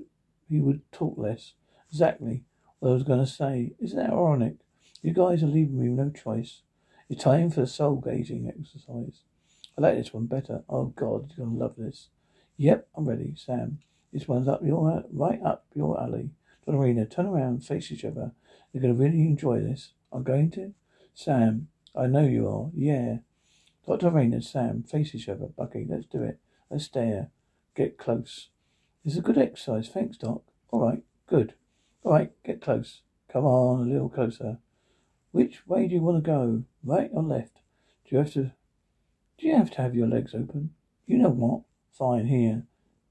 he 0.50 0.60
would 0.60 0.82
talk 0.92 1.18
less. 1.18 1.54
Exactly 1.92 2.44
what 2.80 2.90
I 2.90 2.94
was 2.94 3.04
going 3.04 3.24
to 3.24 3.32
say. 3.32 3.74
Isn't 3.80 3.98
that 3.98 4.12
ironic? 4.12 4.56
You 5.02 5.14
guys 5.14 5.44
are 5.44 5.48
leaving 5.48 5.80
me 5.80 5.88
no 5.90 6.10
choice. 6.10 6.62
It's 7.10 7.24
time 7.24 7.52
for 7.52 7.62
the 7.62 7.68
soul 7.68 7.98
gazing 7.98 8.48
exercise. 8.48 9.22
I 9.78 9.82
like 9.82 9.98
this 9.98 10.14
one 10.14 10.26
better. 10.26 10.64
Oh 10.70 10.86
God, 10.86 11.34
you're 11.36 11.46
gonna 11.46 11.60
love 11.60 11.76
this. 11.78 12.10
Yep, 12.58 12.88
I'm 12.96 13.06
ready, 13.06 13.34
Sam. 13.36 13.80
This 14.14 14.28
one's 14.28 14.48
up 14.48 14.64
your 14.64 15.04
right 15.12 15.42
up 15.44 15.66
your 15.74 16.00
alley. 16.00 16.30
Don 16.68 17.08
turn 17.08 17.26
around, 17.26 17.66
face 17.66 17.92
each 17.92 18.06
other. 18.06 18.32
You're 18.72 18.82
going 18.82 18.96
to 18.96 19.04
really 19.04 19.22
enjoy 19.22 19.60
this. 19.60 19.94
I'm 20.12 20.24
going 20.24 20.52
to? 20.52 20.74
Sam, 21.16 21.68
I 21.96 22.06
know 22.06 22.26
you 22.26 22.48
are. 22.48 22.70
Yeah. 22.76 23.18
Dr. 23.88 24.12
Raynor, 24.12 24.42
Sam, 24.42 24.84
face 24.84 25.14
each 25.16 25.28
other. 25.28 25.48
Bucky, 25.48 25.86
let's 25.90 26.06
do 26.06 26.22
it. 26.22 26.40
Let's 26.70 26.86
stare. 26.86 27.32
Get 27.76 27.98
close. 27.98 28.50
Is 29.04 29.18
a 29.18 29.22
good 29.22 29.38
exercise. 29.38 29.90
Thanks, 29.90 30.18
Doc. 30.18 30.44
All 30.70 30.80
right. 30.80 31.04
Good. 31.28 31.56
All 32.04 32.14
right. 32.14 32.32
Get 32.46 32.62
close. 32.62 33.02
Come 33.32 33.46
on, 33.46 33.88
a 33.88 33.92
little 33.92 34.10
closer. 34.10 34.60
Which 35.32 35.68
way 35.68 35.88
do 35.88 35.96
you 35.96 36.02
want 36.02 36.24
to 36.24 36.32
go? 36.32 36.64
Right 36.84 37.10
or 37.12 37.24
left? 37.24 37.58
Do 38.06 38.16
you 38.16 38.18
have 38.20 38.32
to, 38.34 38.52
do 39.40 39.48
you 39.48 39.56
have 39.56 39.72
to 39.72 39.82
have 39.82 39.96
your 39.96 40.08
legs 40.08 40.36
open? 40.36 40.76
You 41.08 41.18
know 41.18 41.30
what? 41.30 41.62
Fine. 41.92 42.28
Here. 42.28 42.64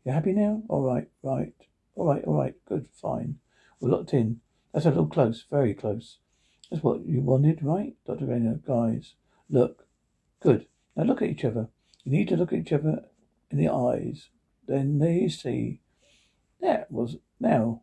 You 0.04 0.12
happy 0.12 0.32
now? 0.32 0.62
All 0.68 0.82
right. 0.82 1.08
Right. 1.22 1.54
All 1.94 2.06
right. 2.06 2.24
All 2.24 2.34
right. 2.34 2.54
Good. 2.66 2.88
Fine. 2.92 3.38
We're 3.80 3.90
locked 3.90 4.14
in. 4.14 4.40
That's 4.72 4.86
a 4.86 4.88
little 4.88 5.06
close, 5.06 5.44
very 5.50 5.74
close. 5.74 6.18
That's 6.70 6.82
what 6.82 7.04
you 7.04 7.20
wanted, 7.20 7.62
right? 7.62 7.94
Dr. 8.06 8.26
Raynor, 8.26 8.60
guys, 8.66 9.14
look. 9.50 9.86
Good. 10.40 10.66
Now 10.96 11.04
look 11.04 11.20
at 11.20 11.28
each 11.28 11.44
other. 11.44 11.68
You 12.04 12.12
need 12.12 12.28
to 12.28 12.36
look 12.36 12.52
at 12.52 12.60
each 12.60 12.72
other 12.72 13.04
in 13.50 13.58
the 13.58 13.68
eyes. 13.68 14.30
Then 14.66 14.98
there 14.98 15.12
you 15.12 15.28
see. 15.28 15.80
That 16.60 16.90
was, 16.90 17.16
now. 17.38 17.82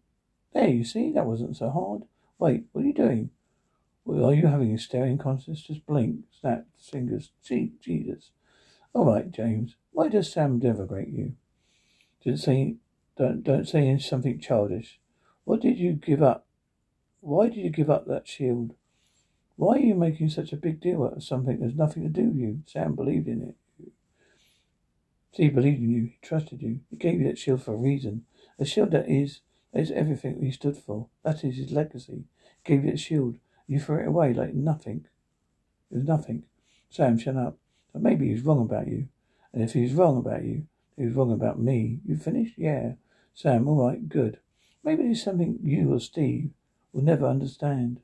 There 0.54 0.68
you 0.68 0.84
see, 0.84 1.12
that 1.12 1.28
wasn't 1.28 1.58
so 1.58 1.70
hard. 1.70 2.04
Wait, 2.40 2.64
what 2.72 2.84
are 2.84 2.88
you 2.88 2.94
doing? 2.94 3.30
Well, 4.04 4.30
are 4.30 4.34
you 4.34 4.48
having 4.48 4.74
a 4.74 4.80
staring 4.80 5.20
contest? 5.20 5.68
Just 5.68 5.86
blink, 5.86 6.22
snap 6.32 6.66
fingers. 6.80 7.32
Gee, 7.44 7.74
Jesus. 7.80 8.32
All 8.94 9.06
right, 9.06 9.30
James. 9.30 9.76
Why 9.92 10.08
does 10.08 10.32
Sam 10.32 10.60
denigrate 10.60 11.16
you? 11.16 11.34
Didn't 12.24 12.40
say, 12.40 12.76
don't, 13.18 13.44
don't 13.44 13.68
say 13.68 13.98
something 13.98 14.40
childish. 14.40 15.00
What 15.46 15.62
did 15.62 15.78
you 15.78 15.94
give 15.94 16.22
up 16.22 16.46
why 17.22 17.48
did 17.48 17.58
you 17.58 17.70
give 17.70 17.90
up 17.90 18.08
that 18.08 18.28
shield? 18.28 18.76
Why 19.56 19.76
are 19.76 19.80
you 19.80 19.96
making 19.96 20.30
such 20.30 20.54
a 20.54 20.58
big 20.58 20.80
deal 20.80 21.04
out 21.04 21.18
of 21.18 21.24
something 21.24 21.60
that 21.60 21.66
has 21.66 21.76
nothing 21.76 22.04
to 22.04 22.10
do 22.10 22.30
with 22.30 22.38
you? 22.38 22.62
Sam 22.66 22.96
believed 22.96 23.28
in 23.28 23.42
it. 23.42 23.56
See, 25.36 25.44
he 25.44 25.50
believed 25.50 25.82
in 25.82 25.90
you. 25.90 26.04
He 26.04 26.18
trusted 26.22 26.62
you. 26.62 26.80
He 26.90 26.96
gave 26.96 27.20
you 27.20 27.28
that 27.28 27.38
shield 27.38 27.62
for 27.62 27.74
a 27.74 27.78
reason. 27.78 28.26
A 28.58 28.66
shield 28.66 28.92
that 28.92 29.10
is, 29.10 29.42
that 29.74 29.82
is 29.82 29.92
everything 29.92 30.42
he 30.42 30.52
stood 30.52 30.78
for. 30.78 31.08
That 31.24 31.44
is 31.44 31.58
his 31.58 31.72
legacy. 31.72 32.24
He 32.64 32.74
gave 32.74 32.86
you 32.86 32.92
that 32.92 33.00
shield. 33.00 33.38
You 33.68 33.80
threw 33.80 34.00
it 34.00 34.08
away 34.08 34.34
like 34.34 34.54
nothing. 34.54 35.06
It 35.92 35.98
was 35.98 36.06
nothing. 36.06 36.44
Sam, 36.90 37.18
shut 37.18 37.36
up. 37.36 37.58
But 37.92 38.02
maybe 38.02 38.28
he 38.28 38.34
was 38.34 38.44
wrong 38.44 38.62
about 38.62 38.88
you. 38.88 39.10
And 39.52 39.62
if 39.62 39.74
he 39.74 39.82
was 39.82 39.94
wrong 39.94 40.18
about 40.18 40.44
you, 40.44 40.68
he 41.00 41.06
was 41.06 41.16
wrong 41.16 41.32
about 41.32 41.60
me. 41.60 42.00
You 42.06 42.18
finished? 42.18 42.56
Yeah. 42.58 42.94
Sam, 43.34 43.68
all 43.68 43.88
right, 43.88 44.08
good. 44.10 44.40
Maybe 44.84 45.04
there's 45.04 45.24
something 45.24 45.60
you 45.64 45.94
or 45.94 46.00
Steve 46.00 46.52
will 46.92 47.04
never 47.04 47.26
understand. 47.26 48.02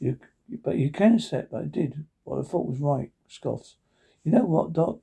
You, 0.00 0.18
but 0.64 0.76
you 0.76 0.90
can 0.90 1.14
accept 1.14 1.52
that 1.52 1.58
I 1.58 1.64
did 1.64 2.06
what 2.24 2.40
I 2.40 2.42
thought 2.42 2.66
was 2.66 2.80
right. 2.80 3.12
Scoffs. 3.28 3.76
You 4.24 4.32
know 4.32 4.44
what, 4.44 4.72
Doc? 4.72 5.00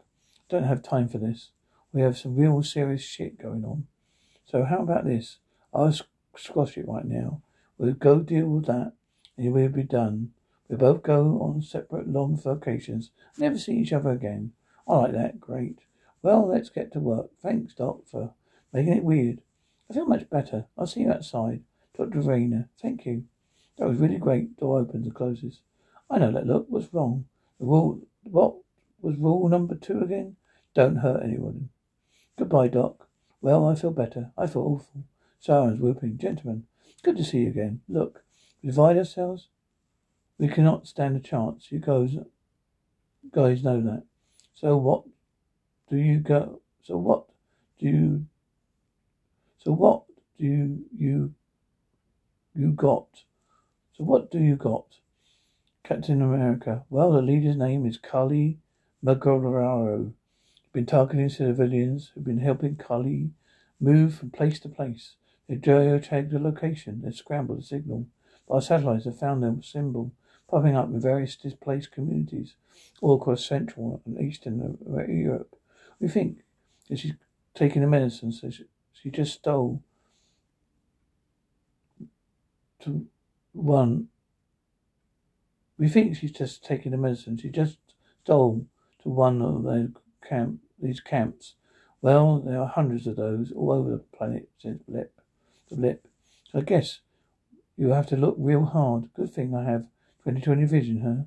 Don't 0.50 0.66
have 0.66 0.84
time 0.84 1.08
for 1.08 1.20
this. 1.20 1.52
We 1.94 2.02
have 2.02 2.18
some 2.18 2.36
real 2.36 2.62
serious 2.64 3.02
shit 3.02 3.42
going 3.42 3.64
on. 3.64 3.88
So 4.46 4.66
how 4.66 4.80
about 4.80 5.06
this? 5.06 5.38
I'll 5.74 5.96
squash 6.36 6.78
it 6.78 6.88
right 6.88 7.06
now. 7.06 7.42
We'll 7.78 7.94
go 7.94 8.20
deal 8.20 8.48
with 8.48 8.66
that, 8.66 8.94
and 9.38 9.54
we'll 9.54 9.70
be 9.70 9.84
done. 9.84 10.32
We 10.68 10.76
both 10.76 11.04
go 11.04 11.40
on 11.42 11.62
separate 11.62 12.10
long 12.10 12.38
vacations, 12.38 13.12
never 13.38 13.58
see 13.58 13.78
each 13.78 13.94
other 13.94 14.12
again. 14.12 14.52
I 14.88 14.96
like 14.96 15.12
that. 15.14 15.40
Great. 15.40 15.80
Well, 16.22 16.48
let's 16.48 16.70
get 16.70 16.92
to 16.94 17.00
work. 17.00 17.32
Thanks, 17.42 17.74
Doc, 17.74 18.02
for 18.06 18.34
making 18.72 18.94
it 18.94 19.04
weird. 19.04 19.42
I 19.90 19.94
feel 19.94 20.06
much 20.06 20.30
better. 20.30 20.66
I'll 20.78 20.88
see 20.88 21.02
you 21.02 21.12
outside. 21.12 21.62
Dr. 21.98 22.22
Raynor, 22.22 22.70
thank 22.82 23.06
you. 23.06 23.26
That 23.78 23.88
was 23.88 23.98
really 23.98 24.18
great. 24.18 24.58
Door 24.58 24.82
opens 24.82 25.06
and 25.06 25.16
closes. 25.16 25.62
I 26.10 26.20
know 26.20 26.32
that 26.32 26.46
look. 26.46 26.68
What's 26.70 26.94
wrong? 26.94 27.26
The 27.60 27.66
rule, 27.66 28.00
what 28.24 28.56
was 29.02 29.18
rule 29.18 29.50
number 29.50 29.76
two 29.76 30.02
again? 30.02 30.36
Don't 30.74 30.98
hurt 30.98 31.24
anyone. 31.24 31.70
Goodbye, 32.38 32.70
Doc. 32.70 33.08
Well, 33.42 33.68
I 33.68 33.76
feel 33.76 33.92
better. 33.92 34.32
I 34.38 34.48
feel 34.48 34.62
awful. 34.62 35.04
Sirens 35.40 35.80
whooping. 35.80 36.18
Gentlemen, 36.18 36.66
good 37.04 37.18
to 37.18 37.24
see 37.24 37.40
you 37.40 37.50
again. 37.50 37.82
Look, 37.90 38.24
we 38.62 38.70
divide 38.70 38.98
ourselves. 38.98 39.48
We 40.38 40.48
cannot 40.48 40.88
stand 40.88 41.18
a 41.18 41.20
chance. 41.20 41.72
You 41.72 41.80
guys, 41.80 42.16
guys 43.32 43.64
know 43.64 43.82
that. 43.82 44.04
So 44.54 44.78
what 44.78 45.04
do 45.92 45.98
you 45.98 46.20
go? 46.20 46.62
So 46.84 46.96
what 46.96 47.26
do 47.78 47.86
you? 47.86 48.26
So 49.58 49.74
what 49.74 50.04
do 50.40 50.46
you 50.98 51.34
you 52.56 52.72
got? 52.72 53.08
So 53.98 54.06
what 54.06 54.32
do 54.32 54.40
you 54.40 54.56
got? 54.56 54.86
Captain 55.84 56.22
America. 56.22 56.86
Well, 56.90 57.12
the 57.12 57.22
leader's 57.22 57.58
name 57.58 57.86
is 57.86 57.98
Karli 57.98 58.60
Morgenthau. 59.04 60.14
Been 60.72 60.86
targeting 60.86 61.28
civilians 61.28 62.12
who've 62.14 62.24
been 62.24 62.40
helping 62.40 62.78
Kali 62.78 63.32
move 63.82 64.16
from 64.16 64.30
place 64.30 64.62
to 64.62 64.70
place. 64.70 65.16
They 65.50 65.56
geotagged 65.58 66.32
the 66.32 66.40
location. 66.40 67.02
They 67.04 67.12
scrambled 67.12 67.60
the 67.60 67.64
signal. 67.64 68.08
But 68.48 68.54
our 68.56 68.62
satellites 68.62 69.04
have 69.04 69.20
found 69.20 69.44
their 69.44 69.56
symbol 69.62 70.14
popping 70.50 70.78
up 70.78 70.88
in 70.88 71.02
various 71.02 71.36
displaced 71.36 71.92
communities 71.92 72.56
all 73.02 73.16
across 73.16 73.46
Central 73.46 74.02
and 74.06 74.22
Eastern 74.22 74.78
Europe. 75.10 75.58
We 76.02 76.08
think 76.08 76.40
she's 76.96 77.14
taking 77.54 77.84
the 77.84 77.88
medicine, 77.88 78.32
so 78.32 78.50
she, 78.50 78.66
she 78.92 79.12
just 79.12 79.36
stole 79.36 79.84
to 82.82 83.06
one. 83.54 84.08
We 85.78 85.88
think 85.88 86.18
she's 86.18 86.32
just 86.32 86.66
taking 86.66 86.92
the 86.92 86.98
medicine. 86.98 87.38
She 87.38 87.50
just 87.50 87.78
stole 88.24 88.66
to 89.04 89.10
one 89.10 89.44
of 89.44 89.62
those 89.62 89.90
camp, 90.28 90.60
these 90.82 91.00
camps. 91.00 91.54
Well, 92.02 92.40
there 92.40 92.60
are 92.60 92.68
hundreds 92.68 93.06
of 93.06 93.16
those 93.16 93.52
all 93.52 93.72
over 93.72 93.92
the 93.92 93.98
planet 94.00 94.50
since 94.58 94.82
blip, 94.88 95.14
the 95.70 95.76
blip. 95.76 96.08
So 96.52 96.60
I 96.60 96.62
guess 96.64 97.02
you 97.78 97.90
have 97.90 98.08
to 98.08 98.18
look 98.18 98.36
real 98.40 98.66
hard. 98.66 99.14
Good 99.14 99.32
thing 99.32 99.56
I 99.56 99.64
have 99.66 99.84
2020 100.24 100.66
vision, 100.66 101.02
huh? 101.02 101.26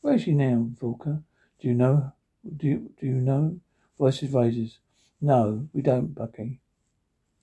Where 0.00 0.14
is 0.14 0.22
she 0.22 0.32
now, 0.32 0.70
Volker? 0.80 1.22
Do 1.60 1.68
you 1.68 1.74
know? 1.74 2.12
Do 2.56 2.66
you, 2.66 2.90
do 2.98 3.06
you 3.06 3.12
know? 3.12 3.60
Voices 3.98 4.32
raises. 4.32 4.78
No, 5.20 5.68
we 5.72 5.82
don't, 5.82 6.14
Bucky. 6.14 6.60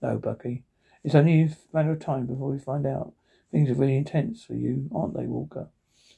No, 0.02 0.18
Bucky. 0.18 0.64
It's 1.04 1.16
only 1.16 1.42
a 1.42 1.50
matter 1.74 1.92
of 1.92 2.00
time 2.00 2.26
before 2.26 2.52
we 2.52 2.60
find 2.60 2.86
out. 2.86 3.14
Things 3.52 3.70
are 3.70 3.76
really 3.76 3.98
intense 3.98 4.44
for 4.44 4.54
you, 4.54 4.90
aren't 4.94 5.16
they, 5.16 5.26
Walker? 5.26 5.70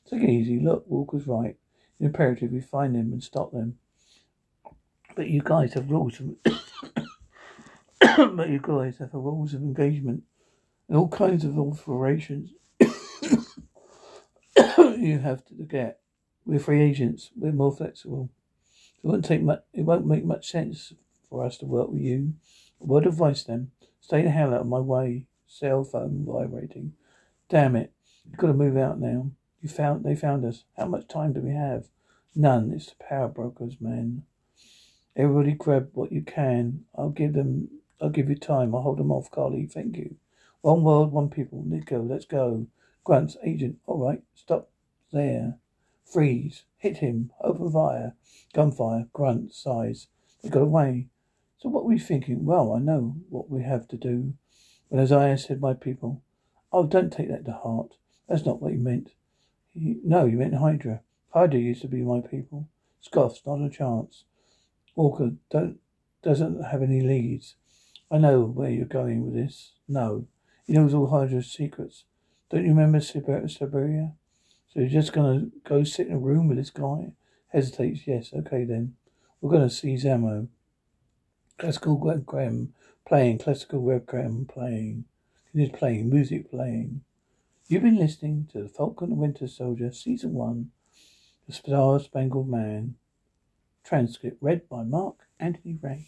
Take 0.09 0.23
it 0.23 0.29
easy. 0.29 0.59
Look, 0.59 0.85
Walker's 0.87 1.27
right. 1.27 1.55
It's 1.99 2.05
imperative 2.05 2.51
we 2.51 2.61
find 2.61 2.95
them 2.95 3.13
and 3.13 3.23
stop 3.23 3.51
them. 3.51 3.77
But 5.15 5.29
you 5.29 5.41
guys 5.43 5.73
have 5.73 5.89
rules 5.89 6.19
of 6.19 6.35
but 8.35 8.49
you 8.49 8.59
guys 8.61 8.97
have 8.97 9.13
rules 9.13 9.53
of 9.53 9.61
engagement 9.61 10.23
and 10.87 10.97
all 10.97 11.07
kinds 11.07 11.45
of 11.45 11.57
alterations. 11.57 12.51
you 12.79 12.89
have 15.19 15.45
to 15.45 15.53
get. 15.67 15.99
We're 16.45 16.59
free 16.59 16.81
agents. 16.81 17.31
We're 17.35 17.51
more 17.51 17.75
flexible. 17.75 18.29
It 19.03 19.07
won't 19.07 19.25
take 19.25 19.41
much. 19.41 19.63
It 19.73 19.81
won't 19.83 20.07
make 20.07 20.23
much 20.23 20.49
sense 20.49 20.93
for 21.29 21.43
us 21.43 21.57
to 21.57 21.65
work 21.65 21.89
with 21.89 22.01
you. 22.01 22.35
A 22.79 22.85
word 22.85 23.05
of 23.05 23.13
advice, 23.13 23.43
then: 23.43 23.71
stay 23.99 24.21
the 24.21 24.29
hell 24.29 24.53
out 24.53 24.61
of 24.61 24.67
my 24.67 24.79
way. 24.79 25.25
Cell 25.45 25.83
phone 25.83 26.25
vibrating. 26.25 26.93
Damn 27.49 27.75
it! 27.75 27.91
You've 28.25 28.37
got 28.37 28.47
to 28.47 28.53
move 28.53 28.77
out 28.77 28.99
now. 28.99 29.31
You 29.61 29.69
found. 29.69 30.03
They 30.03 30.15
found 30.15 30.45
us. 30.45 30.63
How 30.77 30.85
much 30.85 31.07
time 31.07 31.33
do 31.33 31.41
we 31.41 31.51
have? 31.53 31.89
None. 32.35 32.71
It's 32.71 32.87
the 32.87 32.95
power 33.03 33.27
brokers, 33.27 33.79
man. 33.79 34.23
Everybody 35.15 35.51
grab 35.51 35.89
what 35.93 36.11
you 36.11 36.21
can. 36.21 36.85
I'll 36.97 37.09
give 37.09 37.33
them. 37.33 37.69
I'll 38.01 38.09
give 38.09 38.29
you 38.29 38.35
time. 38.35 38.73
I'll 38.73 38.81
hold 38.81 38.97
them 38.97 39.11
off, 39.11 39.29
Karli. 39.29 39.67
Thank 39.67 39.97
you. 39.97 40.15
One 40.61 40.83
world, 40.83 41.11
one 41.11 41.29
people. 41.29 41.63
Nico, 41.65 42.01
let's 42.01 42.25
go. 42.25 42.67
Grunts, 43.03 43.35
agent. 43.43 43.77
All 43.85 43.99
right. 43.99 44.23
Stop 44.33 44.69
there. 45.11 45.57
Freeze. 46.05 46.63
Hit 46.83 46.97
him. 46.97 47.31
Open 47.39 47.71
fire. 47.71 48.13
Gunfire. 48.53 49.07
Grunt. 49.13 49.53
Size. 49.53 50.07
They 50.43 50.49
got 50.49 50.63
away. 50.63 51.07
So 51.57 51.69
what 51.69 51.85
were 51.85 51.93
you 51.93 51.99
thinking? 51.99 52.43
Well, 52.43 52.73
I 52.73 52.79
know 52.79 53.15
what 53.29 53.49
we 53.49 53.63
have 53.63 53.87
to 53.87 53.95
do. 53.95 54.33
But 54.91 54.99
as 54.99 55.09
I 55.09 55.33
said, 55.35 55.61
my 55.61 55.75
people. 55.75 56.21
Oh, 56.73 56.85
don't 56.85 57.13
take 57.13 57.29
that 57.29 57.45
to 57.45 57.53
heart. 57.53 57.93
That's 58.27 58.45
not 58.45 58.61
what 58.61 58.73
you 58.73 58.79
meant. 58.79 59.11
He, 59.73 59.95
no, 60.03 60.25
you 60.25 60.35
meant 60.35 60.55
Hydra. 60.55 60.99
Hydra 61.33 61.57
used 61.57 61.83
to 61.83 61.87
be 61.87 62.01
my 62.01 62.19
people. 62.19 62.67
Scoffs, 63.01 63.39
not 63.45 63.65
a 63.65 63.69
chance. 63.69 64.25
Walker 64.93 65.31
don't 65.49 65.79
doesn't 66.21 66.65
have 66.65 66.83
any 66.83 66.99
leads. 66.99 67.55
I 68.11 68.17
know 68.17 68.41
where 68.43 68.69
you're 68.69 68.83
going 68.83 69.23
with 69.23 69.35
this. 69.35 69.71
No. 69.87 70.27
He 70.67 70.73
knows 70.73 70.93
all 70.93 71.07
Hydra's 71.07 71.49
secrets. 71.49 72.03
Don't 72.49 72.65
you 72.65 72.75
remember 72.75 72.99
Siberia? 72.99 74.15
So 74.73 74.79
you're 74.79 74.89
just 74.89 75.13
gonna 75.13 75.49
go 75.63 75.83
sit 75.83 76.07
in 76.07 76.13
a 76.13 76.17
room 76.19 76.47
with 76.47 76.57
this 76.57 76.71
guy? 76.71 77.13
Hesitates. 77.49 78.07
Yes. 78.07 78.33
Okay 78.33 78.65
then. 78.65 78.95
We're 79.39 79.51
gonna 79.51 79.69
see 79.69 79.93
Zemo. 79.93 80.47
Classical 81.59 81.99
webcam 81.99 82.69
playing. 83.05 83.37
Classical 83.37 83.83
webcam 83.83 84.49
playing. 84.49 85.05
Is 85.53 85.69
playing. 85.69 86.09
Music 86.09 86.49
playing. 86.49 87.01
You've 87.67 87.83
been 87.83 87.97
listening 87.97 88.47
to 88.51 88.63
the 88.63 88.67
Falcon 88.67 89.11
and 89.11 89.19
Winter 89.19 89.47
Soldier, 89.47 89.91
Season 89.91 90.33
1, 90.33 90.71
The 91.45 91.53
Star 91.53 91.99
Spangled 91.99 92.49
Man. 92.49 92.95
Transcript 93.83 94.37
read 94.41 94.67
by 94.67 94.81
Mark 94.81 95.27
Anthony 95.39 95.77
Ray. 95.79 96.07